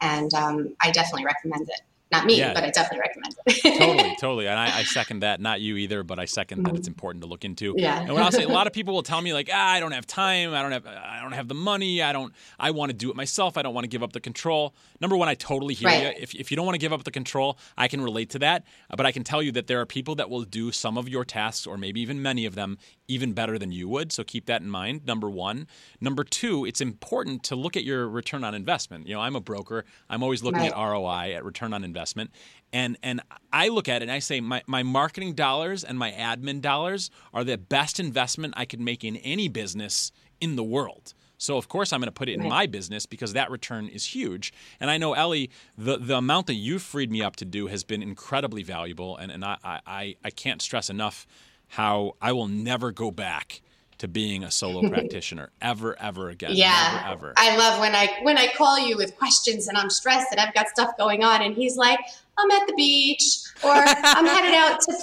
And 0.00 0.32
um, 0.34 0.74
I 0.82 0.90
definitely 0.90 1.24
recommend 1.24 1.68
it. 1.68 1.80
Not 2.12 2.24
me, 2.24 2.38
yeah. 2.38 2.54
but 2.54 2.62
I 2.62 2.70
definitely 2.70 3.00
recommend 3.00 3.34
it. 3.46 3.78
totally, 3.78 4.16
totally. 4.20 4.46
And 4.46 4.56
I, 4.56 4.78
I, 4.78 4.82
second 4.84 5.20
that. 5.20 5.40
Not 5.40 5.60
you 5.60 5.76
either, 5.76 6.04
but 6.04 6.20
I 6.20 6.24
2nd 6.24 6.44
mm-hmm. 6.44 6.62
that 6.62 6.74
it's 6.74 6.80
mm-hmm. 6.82 6.92
important 6.92 7.22
to 7.24 7.28
look 7.28 7.44
into. 7.44 7.74
Yeah. 7.76 8.00
And 8.00 8.12
what 8.12 8.22
I'll 8.22 8.30
say, 8.30 8.44
a 8.44 8.48
lot 8.48 8.68
of 8.68 8.72
people 8.74 8.94
will 8.94 9.02
tell 9.02 9.20
me 9.20 9.32
like, 9.32 9.50
ah, 9.52 9.72
I 9.72 9.80
don't 9.80 9.90
have 9.90 10.06
time. 10.06 10.54
I 10.54 10.62
don't 10.62 10.70
have, 10.70 10.86
I 10.86 11.18
don't 11.20 11.32
have 11.32 11.48
the 11.48 11.54
money. 11.54 12.02
I 12.02 12.12
don't, 12.12 12.32
I 12.60 12.70
want 12.70 12.90
to 12.90 12.96
do 12.96 13.10
it 13.10 13.16
myself. 13.16 13.58
I 13.58 13.62
don't 13.62 13.74
want 13.74 13.84
to 13.84 13.88
give 13.88 14.04
up 14.04 14.12
the 14.12 14.20
control. 14.20 14.74
Number 15.00 15.16
one, 15.16 15.28
I 15.28 15.34
totally 15.34 15.74
hear 15.74 15.88
right. 15.88 16.16
you. 16.16 16.22
If, 16.22 16.34
if 16.36 16.50
you 16.52 16.56
don't 16.56 16.64
want 16.64 16.76
to 16.76 16.80
give 16.80 16.92
up 16.92 17.02
the 17.02 17.10
control, 17.10 17.58
I 17.76 17.88
can 17.88 18.00
relate 18.00 18.30
to 18.30 18.38
that. 18.38 18.64
But 18.96 19.04
I 19.04 19.10
can 19.10 19.24
tell 19.24 19.42
you 19.42 19.50
that 19.52 19.66
there 19.66 19.80
are 19.80 19.86
people 19.86 20.14
that 20.14 20.30
will 20.30 20.44
do 20.44 20.70
some 20.70 20.96
of 20.96 21.08
your 21.08 21.24
tasks 21.24 21.66
or 21.66 21.76
maybe 21.76 22.00
even 22.00 22.22
many 22.22 22.46
of 22.46 22.54
them 22.54 22.78
even 23.08 23.32
better 23.32 23.58
than 23.58 23.72
you 23.72 23.88
would. 23.88 24.12
So 24.12 24.24
keep 24.24 24.46
that 24.46 24.62
in 24.62 24.70
mind. 24.70 25.06
Number 25.06 25.30
one. 25.30 25.66
Number 26.00 26.24
two, 26.24 26.64
it's 26.64 26.80
important 26.80 27.42
to 27.44 27.56
look 27.56 27.76
at 27.76 27.84
your 27.84 28.08
return 28.08 28.44
on 28.44 28.54
investment. 28.54 29.06
You 29.06 29.14
know, 29.14 29.20
I'm 29.20 29.36
a 29.36 29.40
broker. 29.40 29.84
I'm 30.08 30.22
always 30.22 30.42
looking 30.42 30.60
right. 30.60 30.72
at 30.72 30.76
ROI, 30.76 31.34
at 31.34 31.44
return 31.44 31.72
on 31.72 31.84
investment. 31.84 32.30
And 32.72 32.98
and 33.02 33.20
I 33.52 33.68
look 33.68 33.88
at 33.88 34.02
it 34.02 34.04
and 34.04 34.12
I 34.12 34.18
say 34.18 34.40
my, 34.40 34.62
my 34.66 34.82
marketing 34.82 35.34
dollars 35.34 35.84
and 35.84 35.98
my 35.98 36.10
admin 36.12 36.60
dollars 36.60 37.10
are 37.32 37.44
the 37.44 37.58
best 37.58 38.00
investment 38.00 38.54
I 38.56 38.64
could 38.64 38.80
make 38.80 39.04
in 39.04 39.16
any 39.16 39.48
business 39.48 40.12
in 40.40 40.56
the 40.56 40.64
world. 40.64 41.14
So 41.38 41.56
of 41.56 41.68
course 41.68 41.92
I'm 41.92 42.00
going 42.00 42.08
to 42.08 42.12
put 42.12 42.28
it 42.28 42.34
in 42.34 42.40
right. 42.40 42.48
my 42.48 42.66
business 42.66 43.06
because 43.06 43.32
that 43.34 43.50
return 43.50 43.88
is 43.88 44.06
huge. 44.06 44.52
And 44.80 44.90
I 44.90 44.98
know 44.98 45.12
Ellie, 45.12 45.50
the, 45.76 45.98
the 45.98 46.16
amount 46.16 46.46
that 46.46 46.54
you've 46.54 46.82
freed 46.82 47.10
me 47.10 47.22
up 47.22 47.36
to 47.36 47.44
do 47.44 47.66
has 47.66 47.84
been 47.84 48.02
incredibly 48.02 48.62
valuable. 48.62 49.16
And, 49.16 49.30
and 49.30 49.44
I, 49.44 49.56
I, 49.62 50.16
I 50.24 50.30
can't 50.30 50.62
stress 50.62 50.90
enough 50.90 51.26
how 51.68 52.16
I 52.20 52.32
will 52.32 52.48
never 52.48 52.92
go 52.92 53.10
back 53.10 53.60
to 53.98 54.08
being 54.08 54.44
a 54.44 54.50
solo 54.50 54.88
practitioner 54.90 55.50
ever, 55.60 55.98
ever 56.00 56.28
again. 56.28 56.52
Yeah, 56.54 57.02
never, 57.04 57.12
ever. 57.12 57.34
I 57.36 57.56
love 57.56 57.80
when 57.80 57.94
I 57.94 58.08
when 58.22 58.38
I 58.38 58.48
call 58.48 58.78
you 58.78 58.96
with 58.96 59.16
questions 59.16 59.68
and 59.68 59.76
I'm 59.76 59.90
stressed 59.90 60.28
and 60.30 60.40
I've 60.40 60.54
got 60.54 60.68
stuff 60.68 60.96
going 60.98 61.24
on, 61.24 61.42
and 61.42 61.54
he's 61.54 61.76
like, 61.76 62.00
"I'm 62.38 62.50
at 62.50 62.66
the 62.66 62.74
beach," 62.74 63.38
or 63.62 63.72
"I'm 63.72 64.26
headed 64.26 64.54
out 64.54 64.80
to." 64.82 64.94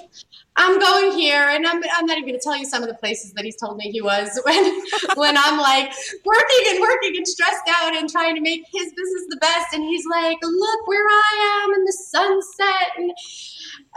I'm 0.56 0.80
going 0.80 1.18
here, 1.18 1.50
and 1.50 1.66
I'm, 1.66 1.82
I'm 1.96 2.06
not 2.06 2.18
even 2.18 2.30
going 2.30 2.40
to 2.40 2.44
tell 2.44 2.56
you 2.56 2.66
some 2.66 2.84
of 2.84 2.90
the 2.90 2.94
places 2.96 3.34
that 3.34 3.44
he's 3.44 3.56
told 3.56 3.78
me 3.78 3.90
he 3.90 4.02
was 4.02 4.40
when 4.46 4.82
when 5.16 5.36
I'm 5.36 5.58
like 5.58 5.92
working 6.24 6.64
and 6.70 6.80
working 6.80 7.18
and 7.18 7.28
stressed 7.28 7.68
out 7.70 7.96
and 7.96 8.08
trying 8.08 8.36
to 8.36 8.42
make 8.42 8.64
his 8.72 8.94
business 8.94 9.26
the 9.30 9.38
best, 9.38 9.74
and 9.74 9.84
he's 9.84 10.06
like, 10.06 10.38
"Look 10.44 10.88
where 10.88 11.06
I 11.08 11.64
am 11.66 11.74
in 11.74 11.84
the 11.86 11.94
sunset," 11.94 12.92
and 12.98 13.12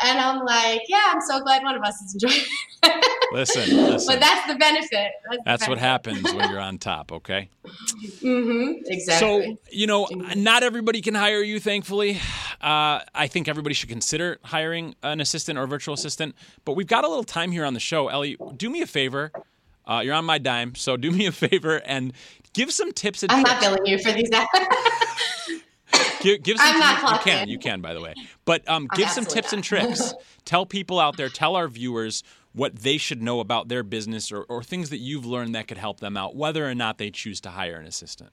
and 0.06 0.18
I'm 0.20 0.44
like, 0.44 0.82
yeah, 0.88 1.12
I'm 1.12 1.20
so 1.20 1.40
glad 1.40 1.62
one 1.62 1.74
of 1.74 1.82
us 1.82 2.00
is 2.00 2.14
enjoying 2.14 2.40
it. 2.82 3.04
listen, 3.32 3.76
listen. 3.86 4.14
But 4.14 4.20
that's 4.20 4.46
the 4.46 4.54
benefit. 4.54 5.12
That's, 5.28 5.36
the 5.36 5.42
benefit. 5.44 5.68
what 5.68 5.78
happens 5.78 6.22
when 6.34 6.50
you're 6.50 6.60
on 6.60 6.78
top, 6.78 7.12
okay? 7.12 7.48
mm-hmm, 7.64 8.82
exactly. 8.86 9.18
So, 9.18 9.58
you 9.70 9.86
know, 9.86 10.08
not 10.36 10.62
everybody 10.62 11.00
can 11.00 11.14
hire 11.14 11.42
you, 11.42 11.58
thankfully. 11.58 12.20
Uh, 12.60 13.00
I 13.14 13.26
think 13.28 13.48
everybody 13.48 13.74
should 13.74 13.88
consider 13.88 14.38
hiring 14.44 14.94
an 15.02 15.20
assistant 15.20 15.58
or 15.58 15.66
virtual 15.66 15.94
assistant. 15.94 16.34
But 16.64 16.72
we've 16.74 16.86
got 16.86 17.04
a 17.04 17.08
little 17.08 17.24
time 17.24 17.52
here 17.52 17.64
on 17.64 17.74
the 17.74 17.80
show. 17.80 18.08
Ellie, 18.08 18.36
do 18.56 18.70
me 18.70 18.82
a 18.82 18.86
favor. 18.86 19.32
Uh, 19.86 20.00
you're 20.04 20.14
on 20.14 20.24
my 20.24 20.38
dime, 20.38 20.74
so 20.74 20.96
do 20.96 21.10
me 21.10 21.26
a 21.26 21.32
favor 21.32 21.80
and 21.84 22.12
give 22.54 22.72
some 22.72 22.92
tips 22.92 23.22
and 23.22 23.30
I'm 23.30 23.42
not 23.42 23.60
billing 23.60 23.86
you 23.86 23.98
for 23.98 24.12
these. 24.12 24.30
give, 26.26 26.42
give 26.42 26.58
some, 26.58 26.66
I'm 26.74 26.78
not 26.80 27.02
you, 27.02 27.16
you 27.16 27.22
can, 27.22 27.48
you 27.48 27.58
can, 27.58 27.80
by 27.80 27.94
the 27.94 28.00
way. 28.00 28.14
But 28.44 28.68
um, 28.68 28.88
give 28.94 29.08
some 29.10 29.24
tips 29.24 29.48
not. 29.48 29.54
and 29.54 29.64
tricks. 29.64 30.14
tell 30.44 30.66
people 30.66 30.98
out 30.98 31.16
there, 31.16 31.28
tell 31.28 31.56
our 31.56 31.68
viewers 31.68 32.22
what 32.52 32.76
they 32.76 32.96
should 32.96 33.22
know 33.22 33.40
about 33.40 33.68
their 33.68 33.82
business 33.82 34.32
or, 34.32 34.42
or 34.44 34.62
things 34.62 34.90
that 34.90 34.98
you've 34.98 35.26
learned 35.26 35.54
that 35.54 35.68
could 35.68 35.78
help 35.78 36.00
them 36.00 36.16
out, 36.16 36.34
whether 36.34 36.68
or 36.68 36.74
not 36.74 36.98
they 36.98 37.10
choose 37.10 37.40
to 37.42 37.50
hire 37.50 37.76
an 37.76 37.86
assistant. 37.86 38.30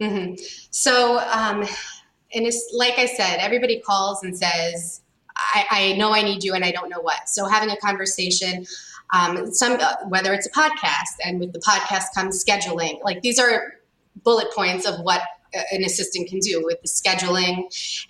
Mm-hmm. 0.00 0.34
So, 0.70 1.18
um, 1.18 1.60
and 2.34 2.46
it's 2.46 2.72
like 2.74 2.98
I 2.98 3.06
said, 3.06 3.36
everybody 3.38 3.80
calls 3.80 4.24
and 4.24 4.36
says, 4.36 5.02
I, 5.36 5.66
I, 5.70 5.92
know 5.96 6.12
I 6.12 6.22
need 6.22 6.42
you 6.42 6.54
and 6.54 6.64
I 6.64 6.70
don't 6.70 6.88
know 6.88 7.00
what. 7.00 7.28
So 7.28 7.46
having 7.46 7.70
a 7.70 7.76
conversation, 7.76 8.66
um, 9.12 9.52
some 9.52 9.78
uh, 9.80 9.96
whether 10.08 10.32
it's 10.32 10.46
a 10.46 10.50
podcast, 10.50 11.16
and 11.24 11.38
with 11.38 11.52
the 11.52 11.60
podcast 11.60 12.14
comes 12.14 12.42
scheduling. 12.42 13.02
Like 13.04 13.20
these 13.20 13.38
are 13.38 13.74
bullet 14.22 14.52
points 14.54 14.86
of 14.86 15.00
what 15.00 15.20
an 15.72 15.84
assistant 15.84 16.28
can 16.28 16.38
do 16.40 16.62
with 16.64 16.80
the 16.82 16.88
scheduling 16.88 17.64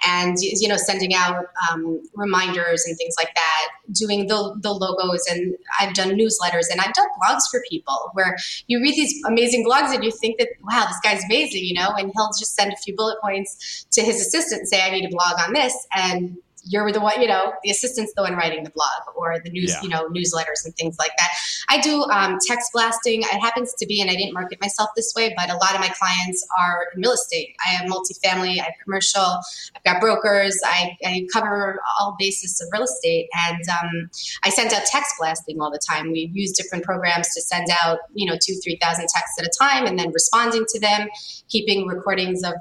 and 0.06 0.36
you 0.40 0.68
know 0.68 0.76
sending 0.76 1.14
out 1.14 1.46
um, 1.70 2.02
reminders 2.14 2.84
and 2.86 2.96
things 2.96 3.14
like 3.18 3.34
that. 3.34 3.68
Doing 3.92 4.26
the, 4.28 4.56
the 4.62 4.72
logos 4.72 5.22
and 5.30 5.54
i've 5.78 5.92
done 5.94 6.08
newsletters 6.10 6.64
and 6.70 6.80
i've 6.80 6.94
done 6.94 7.06
blogs 7.22 7.42
for 7.50 7.62
people 7.68 8.10
where 8.14 8.36
you 8.66 8.80
read 8.80 8.94
these 8.94 9.22
amazing 9.26 9.64
blogs 9.64 9.94
and 9.94 10.02
you 10.02 10.10
think 10.10 10.38
that 10.38 10.48
wow 10.62 10.86
this 10.88 10.98
guy's 11.02 11.22
amazing 11.24 11.62
you 11.64 11.74
know 11.74 11.90
and 11.90 12.10
he'll 12.14 12.30
just 12.38 12.54
send 12.54 12.72
a 12.72 12.76
few 12.76 12.96
bullet 12.96 13.18
points 13.20 13.86
to 13.90 14.00
his 14.00 14.20
assistant 14.20 14.66
say 14.68 14.80
i 14.80 14.90
need 14.90 15.04
a 15.04 15.08
blog 15.08 15.34
on 15.46 15.52
this. 15.52 15.86
And 15.94 16.36
you're 16.66 16.90
the 16.92 17.00
one, 17.00 17.20
you 17.20 17.28
know, 17.28 17.52
the 17.62 17.70
assistant's 17.70 18.12
the 18.14 18.22
one 18.22 18.34
writing 18.34 18.64
the 18.64 18.70
blog 18.70 19.16
or 19.16 19.38
the 19.44 19.50
news, 19.50 19.70
yeah. 19.70 19.82
you 19.82 19.88
know, 19.88 20.08
newsletters 20.08 20.64
and 20.64 20.74
things 20.76 20.96
like 20.98 21.12
that. 21.18 21.30
I 21.68 21.80
do 21.80 22.02
um, 22.04 22.38
text 22.46 22.70
blasting. 22.72 23.22
It 23.22 23.40
happens 23.40 23.74
to 23.74 23.86
be, 23.86 24.00
and 24.00 24.10
I 24.10 24.14
didn't 24.14 24.32
market 24.32 24.60
myself 24.60 24.90
this 24.96 25.12
way, 25.16 25.34
but 25.36 25.50
a 25.50 25.56
lot 25.56 25.74
of 25.74 25.80
my 25.80 25.88
clients 25.88 26.46
are 26.58 26.86
in 26.94 27.02
real 27.02 27.12
estate. 27.12 27.54
I 27.66 27.70
have 27.70 27.90
multifamily, 27.90 28.60
I 28.60 28.64
have 28.64 28.74
commercial, 28.82 29.40
I've 29.76 29.82
got 29.84 30.00
brokers. 30.00 30.58
I, 30.64 30.96
I 31.04 31.26
cover 31.32 31.80
all 32.00 32.16
bases 32.18 32.60
of 32.60 32.68
real 32.72 32.84
estate, 32.84 33.28
and 33.48 33.62
um, 33.68 34.10
I 34.42 34.50
send 34.50 34.72
out 34.72 34.84
text 34.86 35.14
blasting 35.18 35.60
all 35.60 35.70
the 35.70 35.80
time. 35.86 36.12
We 36.12 36.30
use 36.32 36.52
different 36.52 36.84
programs 36.84 37.32
to 37.34 37.42
send 37.42 37.66
out, 37.82 37.98
you 38.14 38.30
know, 38.30 38.38
two, 38.40 38.54
three 38.62 38.78
thousand 38.80 39.08
texts 39.08 39.38
at 39.38 39.44
a 39.44 39.50
time, 39.58 39.86
and 39.86 39.98
then 39.98 40.10
responding 40.12 40.64
to 40.68 40.80
them, 40.80 41.08
keeping 41.48 41.86
recordings 41.86 42.42
of 42.42 42.54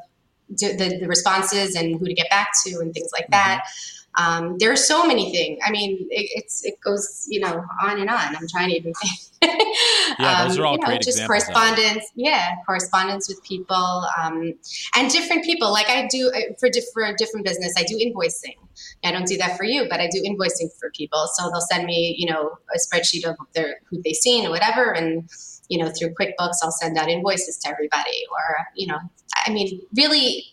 the, 0.49 0.97
the 0.99 1.07
responses 1.07 1.75
and 1.75 1.99
who 1.99 2.05
to 2.05 2.13
get 2.13 2.29
back 2.29 2.49
to 2.65 2.79
and 2.79 2.93
things 2.93 3.09
like 3.13 3.27
that. 3.29 3.61
Mm-hmm. 3.63 3.92
Um, 4.17 4.57
there 4.59 4.71
are 4.71 4.77
so 4.77 5.05
many 5.05 5.31
things. 5.31 5.59
I 5.65 5.71
mean, 5.71 6.07
it, 6.09 6.29
it's 6.35 6.63
it 6.63 6.79
goes 6.81 7.25
you 7.29 7.39
know 7.39 7.63
on 7.81 7.99
and 7.99 8.09
on. 8.09 8.35
I'm 8.35 8.47
trying 8.47 8.69
to 8.69 8.75
even 8.75 8.93
think. 8.93 9.13
yeah, 10.19 10.47
those 10.47 10.57
are 10.57 10.65
all 10.65 10.73
um, 10.73 10.79
you 10.79 10.81
know, 10.81 10.87
great 10.87 11.01
just 11.01 11.25
correspondence. 11.25 12.05
Yeah, 12.15 12.55
correspondence 12.65 13.27
with 13.27 13.43
people 13.43 14.05
um, 14.21 14.53
and 14.95 15.11
different 15.11 15.43
people. 15.43 15.71
Like 15.71 15.89
I 15.89 16.07
do 16.07 16.31
uh, 16.33 16.53
for, 16.59 16.69
for 16.93 17.13
different 17.15 17.45
business, 17.45 17.73
I 17.77 17.83
do 17.83 17.97
invoicing. 17.97 18.55
I 19.03 19.11
don't 19.11 19.27
do 19.27 19.37
that 19.37 19.57
for 19.57 19.65
you, 19.65 19.87
but 19.89 19.99
I 19.99 20.07
do 20.07 20.21
invoicing 20.23 20.69
for 20.79 20.89
people. 20.95 21.27
So 21.33 21.49
they'll 21.49 21.61
send 21.61 21.85
me, 21.85 22.15
you 22.17 22.31
know, 22.31 22.57
a 22.73 22.77
spreadsheet 22.77 23.25
of 23.25 23.35
their 23.53 23.75
who 23.89 24.01
they've 24.01 24.15
seen 24.15 24.45
or 24.45 24.49
whatever, 24.49 24.91
and 24.91 25.29
you 25.69 25.77
know, 25.77 25.89
through 25.89 26.13
QuickBooks, 26.13 26.57
I'll 26.61 26.71
send 26.71 26.97
out 26.97 27.09
invoices 27.09 27.57
to 27.59 27.69
everybody. 27.69 28.23
Or 28.31 28.67
you 28.75 28.87
know, 28.87 28.99
I 29.45 29.51
mean, 29.51 29.81
really, 29.95 30.45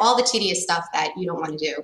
all 0.00 0.16
the 0.16 0.22
tedious 0.22 0.62
stuff 0.62 0.86
that 0.92 1.12
you 1.16 1.26
don't 1.26 1.40
want 1.40 1.58
to 1.58 1.64
do. 1.64 1.82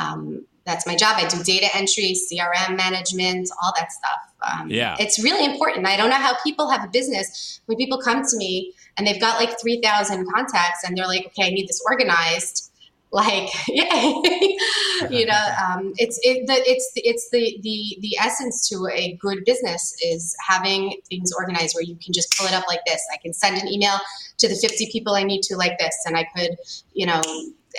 Um, 0.00 0.46
that's 0.66 0.86
my 0.86 0.96
job. 0.96 1.14
I 1.16 1.26
do 1.28 1.42
data 1.44 1.68
entry, 1.74 2.14
CRM 2.14 2.76
management, 2.76 3.48
all 3.62 3.72
that 3.76 3.92
stuff. 3.92 4.18
Um, 4.42 4.68
yeah. 4.68 4.96
It's 4.98 5.22
really 5.22 5.44
important. 5.44 5.86
I 5.86 5.96
don't 5.96 6.10
know 6.10 6.16
how 6.16 6.36
people 6.42 6.68
have 6.70 6.84
a 6.84 6.88
business 6.88 7.60
when 7.66 7.78
people 7.78 7.98
come 7.98 8.22
to 8.22 8.36
me 8.36 8.74
and 8.96 9.06
they've 9.06 9.20
got 9.20 9.40
like 9.40 9.60
3,000 9.60 10.26
contacts 10.32 10.82
and 10.84 10.96
they're 10.96 11.06
like, 11.06 11.26
okay, 11.26 11.46
I 11.46 11.50
need 11.50 11.68
this 11.68 11.80
organized. 11.88 12.72
Like, 13.12 13.48
yeah, 13.68 13.84
you 15.10 15.26
know, 15.26 15.48
um, 15.64 15.92
it's 15.96 16.18
it, 16.22 16.46
the, 16.48 16.54
it's 16.66 16.90
it's 16.96 17.30
the 17.30 17.58
the 17.62 17.98
the 18.00 18.18
essence 18.20 18.68
to 18.68 18.88
a 18.92 19.16
good 19.20 19.44
business 19.46 19.96
is 20.04 20.36
having 20.46 21.00
things 21.08 21.32
organized 21.32 21.76
where 21.76 21.84
you 21.84 21.96
can 21.96 22.12
just 22.12 22.36
pull 22.36 22.48
it 22.48 22.52
up 22.52 22.64
like 22.66 22.80
this. 22.84 23.00
I 23.14 23.16
can 23.18 23.32
send 23.32 23.56
an 23.62 23.68
email 23.68 23.98
to 24.38 24.48
the 24.48 24.56
50 24.56 24.90
people 24.90 25.14
I 25.14 25.22
need 25.22 25.42
to 25.42 25.56
like 25.56 25.78
this, 25.78 25.94
and 26.04 26.16
I 26.16 26.24
could, 26.36 26.56
you 26.94 27.06
know, 27.06 27.22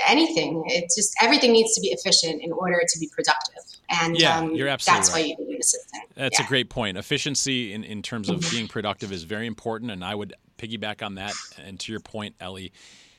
anything. 0.07 0.63
It's 0.67 0.95
just 0.95 1.15
everything 1.21 1.51
needs 1.51 1.73
to 1.75 1.81
be 1.81 1.89
efficient 1.89 2.41
in 2.41 2.51
order 2.51 2.81
to 2.87 2.99
be 2.99 3.09
productive. 3.13 3.63
And 3.89 4.19
yeah, 4.19 4.39
um, 4.39 4.53
you're 4.53 4.67
absolutely 4.67 4.99
that's 4.99 5.13
right. 5.13 5.21
why 5.21 5.27
you 5.27 5.37
need 5.37 5.55
an 5.55 5.61
assistant. 5.61 6.03
That's 6.15 6.39
yeah. 6.39 6.45
a 6.45 6.47
great 6.47 6.69
point. 6.69 6.97
Efficiency 6.97 7.73
in, 7.73 7.83
in 7.83 8.01
terms 8.01 8.29
of 8.29 8.41
being 8.51 8.67
productive 8.67 9.11
is 9.11 9.23
very 9.23 9.47
important, 9.47 9.91
and 9.91 10.03
I 10.03 10.15
would 10.15 10.33
piggyback 10.57 11.05
on 11.05 11.15
that. 11.15 11.33
And 11.63 11.79
to 11.81 11.91
your 11.91 12.01
point, 12.01 12.35
Ellie, 12.39 12.73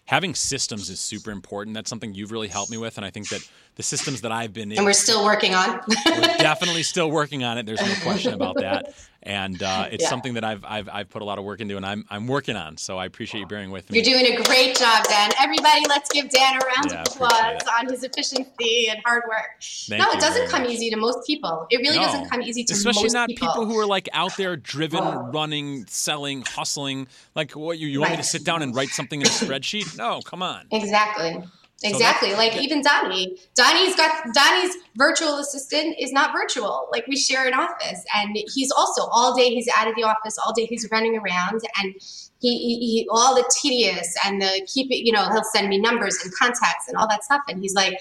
having 0.04 0.34
systems 0.34 0.90
is 0.90 1.00
super 1.00 1.30
important. 1.30 1.74
That's 1.74 1.88
something 1.88 2.14
you've 2.14 2.32
really 2.32 2.48
helped 2.48 2.70
me 2.70 2.76
with, 2.76 2.96
and 2.98 3.04
I 3.04 3.10
think 3.10 3.28
that 3.30 3.48
the 3.78 3.84
systems 3.84 4.22
that 4.22 4.32
I've 4.32 4.52
been 4.52 4.72
in. 4.72 4.78
and 4.78 4.84
we're 4.84 4.92
still 4.92 5.24
working 5.24 5.54
on. 5.54 5.80
we're 6.04 6.20
definitely 6.38 6.82
still 6.82 7.10
working 7.10 7.44
on 7.44 7.58
it. 7.58 7.64
There's 7.64 7.80
no 7.80 7.94
question 8.02 8.34
about 8.34 8.56
that 8.56 8.92
and 9.22 9.62
uh, 9.62 9.88
it's 9.90 10.04
yeah. 10.04 10.08
something 10.08 10.34
that 10.34 10.44
I've, 10.44 10.64
I've 10.64 10.88
I've 10.88 11.10
put 11.10 11.22
a 11.22 11.24
lot 11.24 11.38
of 11.38 11.44
work 11.44 11.60
into, 11.60 11.76
and 11.76 11.84
I'm 11.84 12.04
I'm 12.08 12.26
working 12.26 12.56
on. 12.56 12.76
So 12.76 12.98
I 12.98 13.04
appreciate 13.04 13.40
you 13.40 13.46
bearing 13.46 13.70
with 13.70 13.90
me. 13.90 13.98
You're 13.98 14.04
doing 14.04 14.26
a 14.32 14.42
great 14.42 14.76
job, 14.76 15.04
Dan. 15.04 15.30
Everybody, 15.40 15.82
let's 15.88 16.10
give 16.10 16.30
Dan 16.30 16.54
a 16.54 16.64
round 16.64 16.90
yeah, 16.90 17.02
of 17.02 17.08
applause 17.08 17.60
on 17.78 17.88
his 17.88 18.04
efficiency 18.04 18.88
and 18.88 19.00
hard 19.04 19.24
work. 19.28 19.60
Thank 19.60 20.02
no, 20.02 20.10
it 20.12 20.20
doesn't 20.20 20.48
come 20.48 20.62
much. 20.62 20.70
easy 20.70 20.90
to 20.90 20.96
most 20.96 21.26
people. 21.26 21.66
It 21.70 21.78
really 21.78 21.98
no. 21.98 22.04
doesn't 22.04 22.30
come 22.30 22.42
easy 22.42 22.64
to 22.64 22.72
especially 22.72 23.10
not 23.10 23.28
people. 23.28 23.48
people. 23.48 23.66
who 23.66 23.78
are 23.78 23.86
like 23.86 24.08
out 24.12 24.36
there 24.36 24.56
driven, 24.56 25.04
running, 25.04 25.84
selling, 25.86 26.42
hustling. 26.42 27.06
Like 27.34 27.52
what 27.52 27.78
you 27.78 27.86
you 27.86 28.00
want 28.00 28.10
right. 28.10 28.18
me 28.18 28.22
to 28.22 28.28
sit 28.28 28.44
down 28.44 28.62
and 28.62 28.74
write 28.74 28.90
something 28.90 29.20
in 29.20 29.26
a 29.26 29.30
spreadsheet? 29.30 29.98
No, 29.98 30.20
come 30.24 30.42
on. 30.42 30.66
Exactly. 30.70 31.42
Exactly. 31.82 32.30
So 32.30 32.36
like 32.36 32.54
yeah. 32.54 32.62
even 32.62 32.82
Donnie. 32.82 33.38
Donnie's 33.54 33.94
got 33.94 34.34
Donnie's 34.34 34.74
virtual 34.96 35.38
assistant 35.38 35.96
is 35.98 36.12
not 36.12 36.32
virtual. 36.32 36.88
Like 36.90 37.06
we 37.06 37.16
share 37.16 37.46
an 37.46 37.54
office 37.54 38.04
and 38.14 38.36
he's 38.54 38.70
also 38.72 39.02
all 39.12 39.36
day 39.36 39.50
he's 39.50 39.68
out 39.76 39.86
of 39.86 39.94
the 39.94 40.02
office, 40.02 40.36
all 40.44 40.52
day 40.52 40.66
he's 40.66 40.88
running 40.90 41.16
around 41.16 41.60
and 41.80 41.94
he, 42.40 42.58
he, 42.58 42.78
he 42.80 43.08
all 43.10 43.34
the 43.34 43.48
tedious 43.62 44.12
and 44.24 44.42
the 44.42 44.66
keep 44.66 44.90
it, 44.90 45.06
you 45.06 45.12
know, 45.12 45.28
he'll 45.30 45.44
send 45.52 45.68
me 45.68 45.78
numbers 45.78 46.18
and 46.24 46.32
contacts 46.34 46.88
and 46.88 46.96
all 46.96 47.08
that 47.08 47.22
stuff. 47.22 47.42
And 47.48 47.60
he's 47.60 47.74
like, 47.74 47.94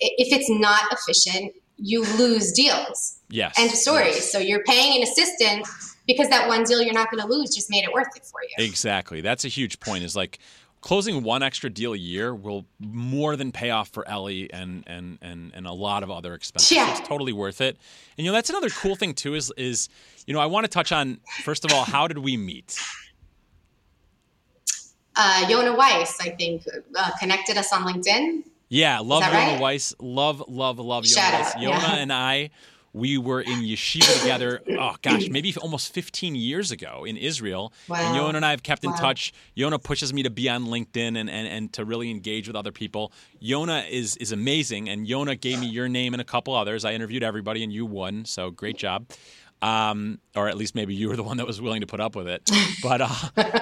if 0.00 0.32
it's 0.32 0.48
not 0.48 0.84
efficient, 0.90 1.52
you 1.76 2.04
lose 2.16 2.52
deals. 2.52 3.18
Yes. 3.28 3.54
End 3.58 3.70
story. 3.72 4.06
Yes. 4.06 4.32
So 4.32 4.38
you're 4.38 4.64
paying 4.64 4.96
an 4.96 5.02
assistant 5.02 5.66
because 6.06 6.28
that 6.28 6.48
one 6.48 6.64
deal 6.64 6.82
you're 6.82 6.94
not 6.94 7.10
going 7.10 7.22
to 7.22 7.28
lose 7.28 7.54
just 7.54 7.70
made 7.70 7.84
it 7.84 7.92
worth 7.92 8.08
it 8.16 8.24
for 8.24 8.40
you. 8.42 8.64
Exactly. 8.64 9.20
That's 9.20 9.44
a 9.44 9.48
huge 9.48 9.78
point. 9.80 10.04
Is 10.04 10.16
like 10.16 10.38
closing 10.80 11.22
one 11.22 11.42
extra 11.42 11.68
deal 11.68 11.92
a 11.92 11.98
year 11.98 12.34
will 12.34 12.64
more 12.78 13.36
than 13.36 13.52
pay 13.52 13.70
off 13.70 13.88
for 13.88 14.06
Ellie 14.08 14.52
and 14.52 14.84
and 14.86 15.18
and 15.20 15.52
and 15.54 15.66
a 15.66 15.72
lot 15.72 16.02
of 16.02 16.10
other 16.10 16.34
expenses. 16.34 16.72
Yeah. 16.72 16.90
It's 16.90 17.06
totally 17.06 17.32
worth 17.32 17.60
it. 17.60 17.76
And 18.16 18.24
you 18.24 18.30
know 18.30 18.34
that's 18.34 18.50
another 18.50 18.70
cool 18.70 18.96
thing 18.96 19.14
too 19.14 19.34
is 19.34 19.52
is 19.56 19.88
you 20.26 20.34
know 20.34 20.40
I 20.40 20.46
want 20.46 20.64
to 20.64 20.70
touch 20.70 20.92
on 20.92 21.20
first 21.44 21.64
of 21.64 21.72
all 21.72 21.84
how 21.84 22.08
did 22.08 22.18
we 22.18 22.36
meet? 22.36 22.78
Uh, 25.16 25.44
Yona 25.46 25.76
Weiss, 25.76 26.16
I 26.20 26.30
think, 26.30 26.62
uh, 26.96 27.10
connected 27.18 27.58
us 27.58 27.72
on 27.72 27.82
LinkedIn. 27.82 28.44
Yeah, 28.68 29.00
love 29.00 29.24
Yona 29.24 29.32
right? 29.32 29.60
Weiss. 29.60 29.94
Love, 29.98 30.42
love, 30.48 30.78
love 30.78 31.04
Yona 31.04 31.32
Weiss. 31.32 31.54
Yona 31.56 31.62
yeah. 31.62 31.94
and 31.96 32.12
I 32.12 32.50
we 32.92 33.18
were 33.18 33.40
in 33.40 33.60
yeshiva 33.60 34.20
together. 34.20 34.62
Oh 34.78 34.96
gosh, 35.02 35.28
maybe 35.28 35.54
almost 35.56 35.92
15 35.92 36.34
years 36.34 36.70
ago 36.70 37.04
in 37.04 37.16
Israel. 37.16 37.72
Wow. 37.88 37.96
And 37.96 38.16
Yona 38.16 38.36
and 38.36 38.44
I 38.44 38.50
have 38.50 38.62
kept 38.62 38.84
in 38.84 38.90
wow. 38.90 38.96
touch. 38.96 39.32
Yona 39.56 39.82
pushes 39.82 40.12
me 40.12 40.22
to 40.22 40.30
be 40.30 40.48
on 40.48 40.66
LinkedIn 40.66 41.18
and, 41.18 41.30
and, 41.30 41.46
and 41.46 41.72
to 41.74 41.84
really 41.84 42.10
engage 42.10 42.46
with 42.46 42.56
other 42.56 42.72
people. 42.72 43.12
Yona 43.42 43.88
is 43.88 44.16
is 44.16 44.32
amazing, 44.32 44.88
and 44.88 45.06
Yona 45.06 45.38
gave 45.38 45.60
me 45.60 45.66
your 45.66 45.88
name 45.88 46.14
and 46.14 46.20
a 46.20 46.24
couple 46.24 46.54
others. 46.54 46.84
I 46.84 46.92
interviewed 46.92 47.22
everybody, 47.22 47.62
and 47.62 47.72
you 47.72 47.86
won. 47.86 48.24
So 48.24 48.50
great 48.50 48.76
job. 48.76 49.06
Um, 49.62 50.18
or 50.34 50.48
at 50.48 50.56
least 50.56 50.74
maybe 50.74 50.94
you 50.94 51.08
were 51.08 51.16
the 51.16 51.22
one 51.22 51.36
that 51.36 51.46
was 51.46 51.60
willing 51.60 51.80
to 51.82 51.86
put 51.86 52.00
up 52.00 52.16
with 52.16 52.28
it. 52.28 52.48
But 52.82 53.02
uh, 53.02 53.14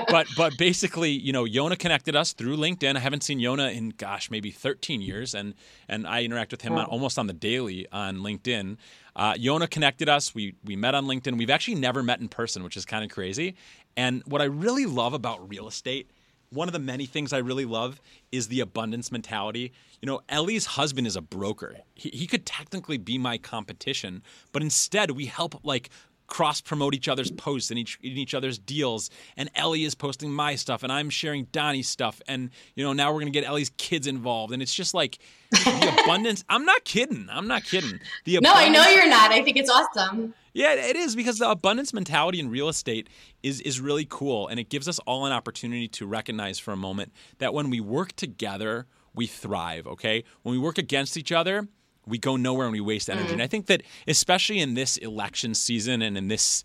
but 0.08 0.28
but 0.36 0.56
basically, 0.58 1.10
you 1.10 1.32
know, 1.32 1.44
Yona 1.44 1.76
connected 1.76 2.14
us 2.14 2.32
through 2.32 2.56
LinkedIn. 2.56 2.94
I 2.94 3.00
haven't 3.00 3.24
seen 3.24 3.40
Yona 3.40 3.74
in 3.74 3.88
gosh, 3.88 4.30
maybe 4.30 4.52
13 4.52 5.00
years, 5.00 5.34
and 5.34 5.54
and 5.88 6.06
I 6.06 6.22
interact 6.22 6.52
with 6.52 6.62
him 6.62 6.74
on, 6.74 6.84
almost 6.84 7.18
on 7.18 7.26
the 7.26 7.32
daily 7.32 7.88
on 7.90 8.18
LinkedIn. 8.18 8.76
Uh, 9.16 9.34
Yona 9.34 9.68
connected 9.68 10.08
us. 10.08 10.36
We 10.36 10.54
we 10.62 10.76
met 10.76 10.94
on 10.94 11.06
LinkedIn. 11.06 11.36
We've 11.36 11.50
actually 11.50 11.74
never 11.76 12.04
met 12.04 12.20
in 12.20 12.28
person, 12.28 12.62
which 12.62 12.76
is 12.76 12.84
kind 12.84 13.02
of 13.02 13.10
crazy. 13.10 13.56
And 13.96 14.22
what 14.24 14.40
I 14.40 14.44
really 14.44 14.86
love 14.86 15.14
about 15.14 15.48
real 15.50 15.66
estate 15.66 16.08
one 16.50 16.68
of 16.68 16.72
the 16.72 16.78
many 16.78 17.06
things 17.06 17.32
I 17.32 17.38
really 17.38 17.64
love 17.64 18.00
is 18.32 18.48
the 18.48 18.60
abundance 18.60 19.12
mentality. 19.12 19.72
You 20.00 20.06
know, 20.06 20.20
Ellie's 20.28 20.66
husband 20.66 21.06
is 21.06 21.16
a 21.16 21.20
broker. 21.20 21.76
He, 21.94 22.10
he 22.10 22.26
could 22.26 22.46
technically 22.46 22.98
be 22.98 23.18
my 23.18 23.38
competition, 23.38 24.22
but 24.52 24.62
instead 24.62 25.10
we 25.10 25.26
help 25.26 25.64
like 25.64 25.90
cross 26.28 26.60
promote 26.60 26.94
each 26.94 27.08
other's 27.08 27.32
posts 27.32 27.70
and 27.70 27.78
each 27.78 27.98
in 28.02 28.12
each 28.12 28.34
other's 28.34 28.58
deals. 28.58 29.10
And 29.36 29.50
Ellie 29.56 29.84
is 29.84 29.96
posting 29.96 30.30
my 30.30 30.54
stuff, 30.54 30.84
and 30.84 30.92
I'm 30.92 31.10
sharing 31.10 31.44
Donnie's 31.46 31.88
stuff. 31.88 32.22
And 32.28 32.50
you 32.76 32.84
know, 32.84 32.92
now 32.92 33.12
we're 33.12 33.20
gonna 33.20 33.32
get 33.32 33.44
Ellie's 33.44 33.70
kids 33.70 34.06
involved, 34.06 34.52
and 34.52 34.62
it's 34.62 34.74
just 34.74 34.94
like 34.94 35.18
the 35.50 36.00
abundance. 36.04 36.44
I'm 36.48 36.64
not 36.64 36.84
kidding. 36.84 37.26
I'm 37.30 37.48
not 37.48 37.64
kidding. 37.64 37.98
The 38.24 38.38
no, 38.40 38.52
I 38.54 38.68
know 38.68 38.86
you're 38.86 39.08
not. 39.08 39.32
I 39.32 39.42
think 39.42 39.56
it's 39.56 39.70
awesome. 39.70 40.34
Yeah, 40.52 40.74
it 40.74 40.96
is 40.96 41.16
because 41.16 41.38
the 41.38 41.50
abundance 41.50 41.92
mentality 41.92 42.40
in 42.40 42.50
real 42.50 42.68
estate 42.68 43.08
is 43.42 43.60
is 43.62 43.80
really 43.80 44.06
cool, 44.08 44.46
and 44.46 44.60
it 44.60 44.68
gives 44.68 44.86
us 44.86 44.98
all 45.00 45.26
an 45.26 45.32
opportunity 45.32 45.88
to 45.88 46.06
recognize 46.06 46.58
for 46.58 46.72
a 46.72 46.76
moment 46.76 47.12
that 47.38 47.52
when 47.54 47.70
we 47.70 47.80
work 47.80 48.12
together, 48.14 48.86
we 49.14 49.26
thrive. 49.26 49.86
Okay, 49.86 50.24
when 50.42 50.52
we 50.52 50.58
work 50.58 50.78
against 50.78 51.16
each 51.16 51.32
other, 51.32 51.68
we 52.08 52.18
go 52.18 52.36
nowhere 52.36 52.66
and 52.66 52.72
we 52.72 52.80
waste 52.80 53.10
energy. 53.10 53.28
Mm. 53.28 53.34
And 53.34 53.42
I 53.42 53.46
think 53.46 53.66
that 53.66 53.82
especially 54.06 54.60
in 54.60 54.74
this 54.74 54.96
election 54.96 55.54
season 55.54 56.02
and 56.02 56.16
in 56.16 56.28
this, 56.28 56.64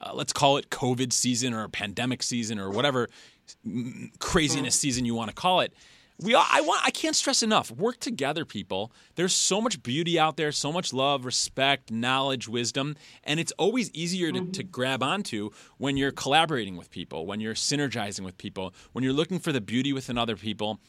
uh, 0.00 0.12
let's 0.14 0.32
call 0.32 0.56
it 0.56 0.70
COVID 0.70 1.12
season 1.12 1.54
or 1.54 1.68
pandemic 1.68 2.22
season 2.22 2.58
or 2.58 2.70
whatever 2.70 3.08
craziness 4.18 4.76
mm. 4.76 4.80
season 4.80 5.04
you 5.04 5.14
want 5.14 5.28
to 5.28 5.34
call 5.34 5.60
it 5.60 5.74
we 6.22 6.34
all, 6.34 6.44
I 6.50 6.60
want 6.60 6.82
I 6.84 6.90
can't 6.90 7.16
stress 7.16 7.42
enough. 7.42 7.70
Work 7.70 7.98
together, 7.98 8.44
people. 8.44 8.92
There's 9.14 9.34
so 9.34 9.60
much 9.60 9.82
beauty 9.82 10.18
out 10.18 10.36
there, 10.36 10.52
so 10.52 10.72
much 10.72 10.92
love, 10.92 11.24
respect, 11.24 11.90
knowledge, 11.90 12.48
wisdom, 12.48 12.96
and 13.24 13.40
it's 13.40 13.52
always 13.52 13.90
easier 13.92 14.30
to, 14.32 14.40
mm-hmm. 14.40 14.50
to 14.52 14.62
grab 14.62 15.02
onto 15.02 15.50
when 15.78 15.96
you're 15.96 16.12
collaborating 16.12 16.76
with 16.76 16.90
people, 16.90 17.26
when 17.26 17.40
you're 17.40 17.54
synergizing 17.54 18.24
with 18.24 18.36
people, 18.38 18.74
when 18.92 19.02
you're 19.04 19.12
looking 19.12 19.38
for 19.38 19.52
the 19.52 19.60
beauty 19.60 19.92
within 19.92 20.18
other 20.18 20.36
people 20.36 20.80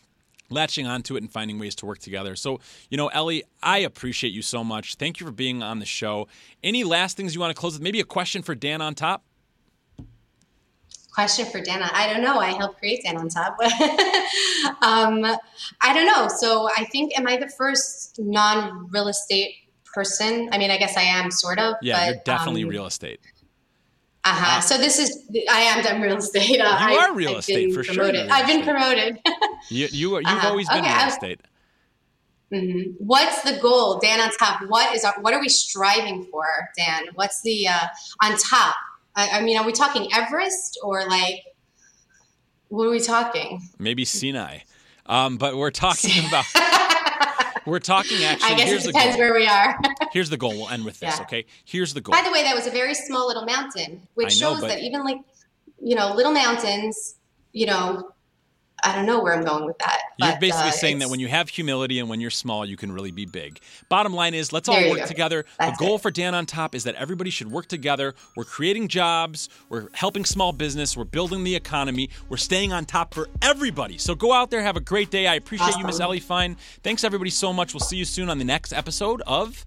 latching 0.52 0.88
onto 0.88 1.16
it 1.16 1.24
and 1.24 1.32
finding 1.32 1.60
ways 1.60 1.76
to 1.76 1.86
work 1.86 2.00
together. 2.00 2.36
So, 2.36 2.60
you 2.90 2.98
know, 2.98 3.08
Ellie, 3.08 3.44
I 3.64 3.80
appreciate 3.80 4.32
you 4.32 4.42
so 4.42 4.64
much. 4.64 4.96
Thank 4.96 5.20
you 5.20 5.26
for 5.26 5.32
being 5.32 5.64
on 5.64 5.80
the 5.80 5.86
show. 5.86 6.28
Any 6.64 6.84
last 6.84 7.18
things 7.18 7.34
you 7.34 7.42
want 7.42 7.56
to 7.56 7.60
close 7.60 7.74
with? 7.74 7.82
Maybe 7.82 8.00
a 8.00 8.06
question 8.06 8.42
for 8.42 8.56
Dan 8.56 8.82
on 8.82 8.96
top? 8.96 9.24
question 11.12 11.46
for 11.46 11.62
Dana. 11.62 11.90
I 11.94 12.12
don't 12.12 12.24
know. 12.24 12.40
I 12.40 12.52
helped 12.52 12.80
create 12.80 13.04
Dan 13.04 13.18
on 13.18 13.30
top. 13.30 13.58
um, 14.82 15.26
I 15.82 15.94
don't 15.94 16.06
know. 16.06 16.28
So 16.28 16.70
I 16.78 16.86
think, 16.86 17.18
am 17.18 17.28
I 17.28 17.38
the 17.38 17.50
first 17.50 18.20
non 18.20 18.88
real 18.90 19.08
estate 19.08 19.56
person? 19.94 20.50
I 20.52 20.58
mean, 20.58 20.72
I 20.72 20.78
guess 20.78 20.98
I 20.98 21.04
am 21.04 21.30
sort 21.32 21.60
of. 21.60 21.76
Yeah, 21.82 22.00
but, 22.00 22.06
you're 22.06 22.24
definitely 22.24 22.64
um, 22.64 22.70
real 22.70 22.86
estate. 22.86 23.20
Uh-huh. 24.24 24.58
Uh, 24.58 24.62
so 24.62 24.78
this 24.78 25.00
is 25.00 25.28
I 25.50 25.62
am 25.62 25.84
done 25.84 26.02
real 26.02 26.18
estate. 26.18 26.60
Uh, 26.60 26.66
you 26.90 27.00
I, 27.00 27.08
are 27.08 27.16
real 27.16 27.32
I've 27.32 27.38
estate 27.40 27.74
for 27.74 27.84
promoted. 27.84 28.28
sure. 28.28 28.28
I've 28.32 28.46
been 28.46 28.64
promoted. 28.64 29.20
you 29.70 29.88
you 29.92 30.18
you've 30.18 30.26
uh-huh. 30.26 30.48
always 30.48 30.70
been 30.70 30.86
okay, 30.86 30.96
real 30.96 31.08
estate. 31.08 31.42
Mm-hmm. 32.54 32.92
What's 33.06 33.42
the 33.44 33.58
goal, 33.62 34.00
Dan? 34.00 34.20
On 34.20 34.30
top, 34.32 34.62
what 34.68 34.94
is 34.94 35.06
our, 35.06 35.14
what 35.22 35.34
are 35.34 35.40
we 35.40 35.50
striving 35.50 36.26
for, 36.26 36.46
Dan? 36.78 37.04
What's 37.16 37.42
the 37.42 37.68
uh, 37.68 37.88
on 38.22 38.38
top? 38.38 38.76
I, 39.16 39.40
I 39.40 39.42
mean, 39.42 39.58
are 39.58 39.66
we 39.66 39.72
talking 39.72 40.08
Everest 40.14 40.80
or 40.84 41.06
like 41.08 41.44
what 42.68 42.86
are 42.86 42.92
we 42.92 43.00
talking? 43.00 43.62
Maybe 43.80 44.06
Sinai. 44.06 44.60
Um, 45.06 45.38
but 45.38 45.58
we're 45.58 45.72
talking 45.72 46.26
about 46.28 46.46
we're 47.66 47.80
talking 47.80 48.24
actually. 48.24 48.54
I 48.54 48.58
guess 48.58 48.86
it 48.86 48.88
depends 48.88 49.18
where 49.18 49.34
we 49.34 49.48
are. 49.48 49.80
here's 50.12 50.30
the 50.30 50.38
goal. 50.38 50.52
We'll 50.52 50.70
end 50.70 50.86
with 50.86 51.00
this. 51.00 51.18
Yeah. 51.18 51.24
Okay. 51.24 51.46
Here's 51.66 51.94
the 51.94 52.02
goal. 52.02 52.14
By 52.14 52.22
the 52.24 52.32
way, 52.32 52.44
that 52.44 52.56
was 52.56 52.68
a 52.68 52.72
very 52.72 52.94
small 52.94 53.28
little 53.28 53.46
mountain, 53.46 54.02
which 54.16 54.40
know, 54.42 54.54
shows 54.54 54.62
that 54.62 54.80
even 54.80 55.04
like 55.04 55.18
you 55.82 55.96
know 55.96 56.14
little 56.14 56.32
mountains, 56.34 57.16
you 57.54 57.66
know, 57.66 58.12
I 58.84 58.96
don't 58.96 59.06
know 59.06 59.22
where 59.22 59.34
I'm 59.34 59.44
going 59.44 59.66
with 59.66 59.78
that. 59.80 60.02
You're 60.18 60.40
basically 60.40 60.70
uh, 60.70 60.74
saying 60.74 61.00
that 61.00 61.10
when 61.10 61.20
you 61.20 61.28
have 61.28 61.50
humility 61.50 62.00
and 62.00 62.10
when 62.10 62.22
you're 62.22 62.30
small, 62.30 62.66
you 62.66 62.78
can 62.78 62.92
really 62.92 63.12
be 63.12 63.26
big. 63.26 63.60
Bottom 63.90 64.14
line 64.14 64.34
is, 64.34 64.52
let's 64.52 64.68
all 64.70 64.90
work 64.90 65.00
go. 65.00 65.06
together. 65.06 65.46
That's 65.60 65.78
the 65.78 65.86
goal 65.86 65.96
it. 65.96 66.02
for 66.02 66.12
Dan 66.12 66.36
on 66.36 66.46
Top 66.46 66.76
is 66.76 66.84
that 66.84 66.96
everybody 66.96 67.30
should 67.30 67.52
work 67.52 67.68
together. 67.68 68.16
We're 68.36 68.44
creating 68.44 68.88
jobs, 68.88 69.50
we're 69.70 69.90
helping 69.94 70.26
small 70.26 70.52
business, 70.52 70.98
we're 70.98 71.04
building 71.04 71.44
the 71.44 71.56
economy, 71.56 72.10
we're 72.30 72.38
staying 72.38 72.74
on 72.74 72.86
top 72.86 73.14
for 73.14 73.30
everybody. 73.42 73.98
So 73.98 74.16
go 74.16 74.34
out 74.34 74.50
there, 74.52 74.62
have 74.62 74.78
a 74.78 74.82
great 74.82 75.12
day. 75.12 75.28
I 75.28 75.36
appreciate 75.36 75.70
awesome. 75.70 75.82
you, 75.82 75.88
Miss 75.88 76.00
Ellie 76.00 76.20
Fein. 76.20 76.58
Thanks 76.84 77.04
everybody 77.04 77.32
so 77.32 77.54
much. 77.54 77.74
We'll 77.74 77.82
see 77.82 77.98
you 77.98 78.06
soon 78.06 78.30
on 78.30 78.38
the 78.38 78.46
next 78.46 78.74
episode 78.74 79.22
of 79.28 79.66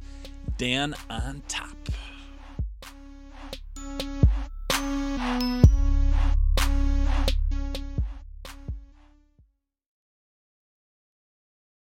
Dan 0.59 0.95
on 1.09 1.43
Top. 1.49 1.77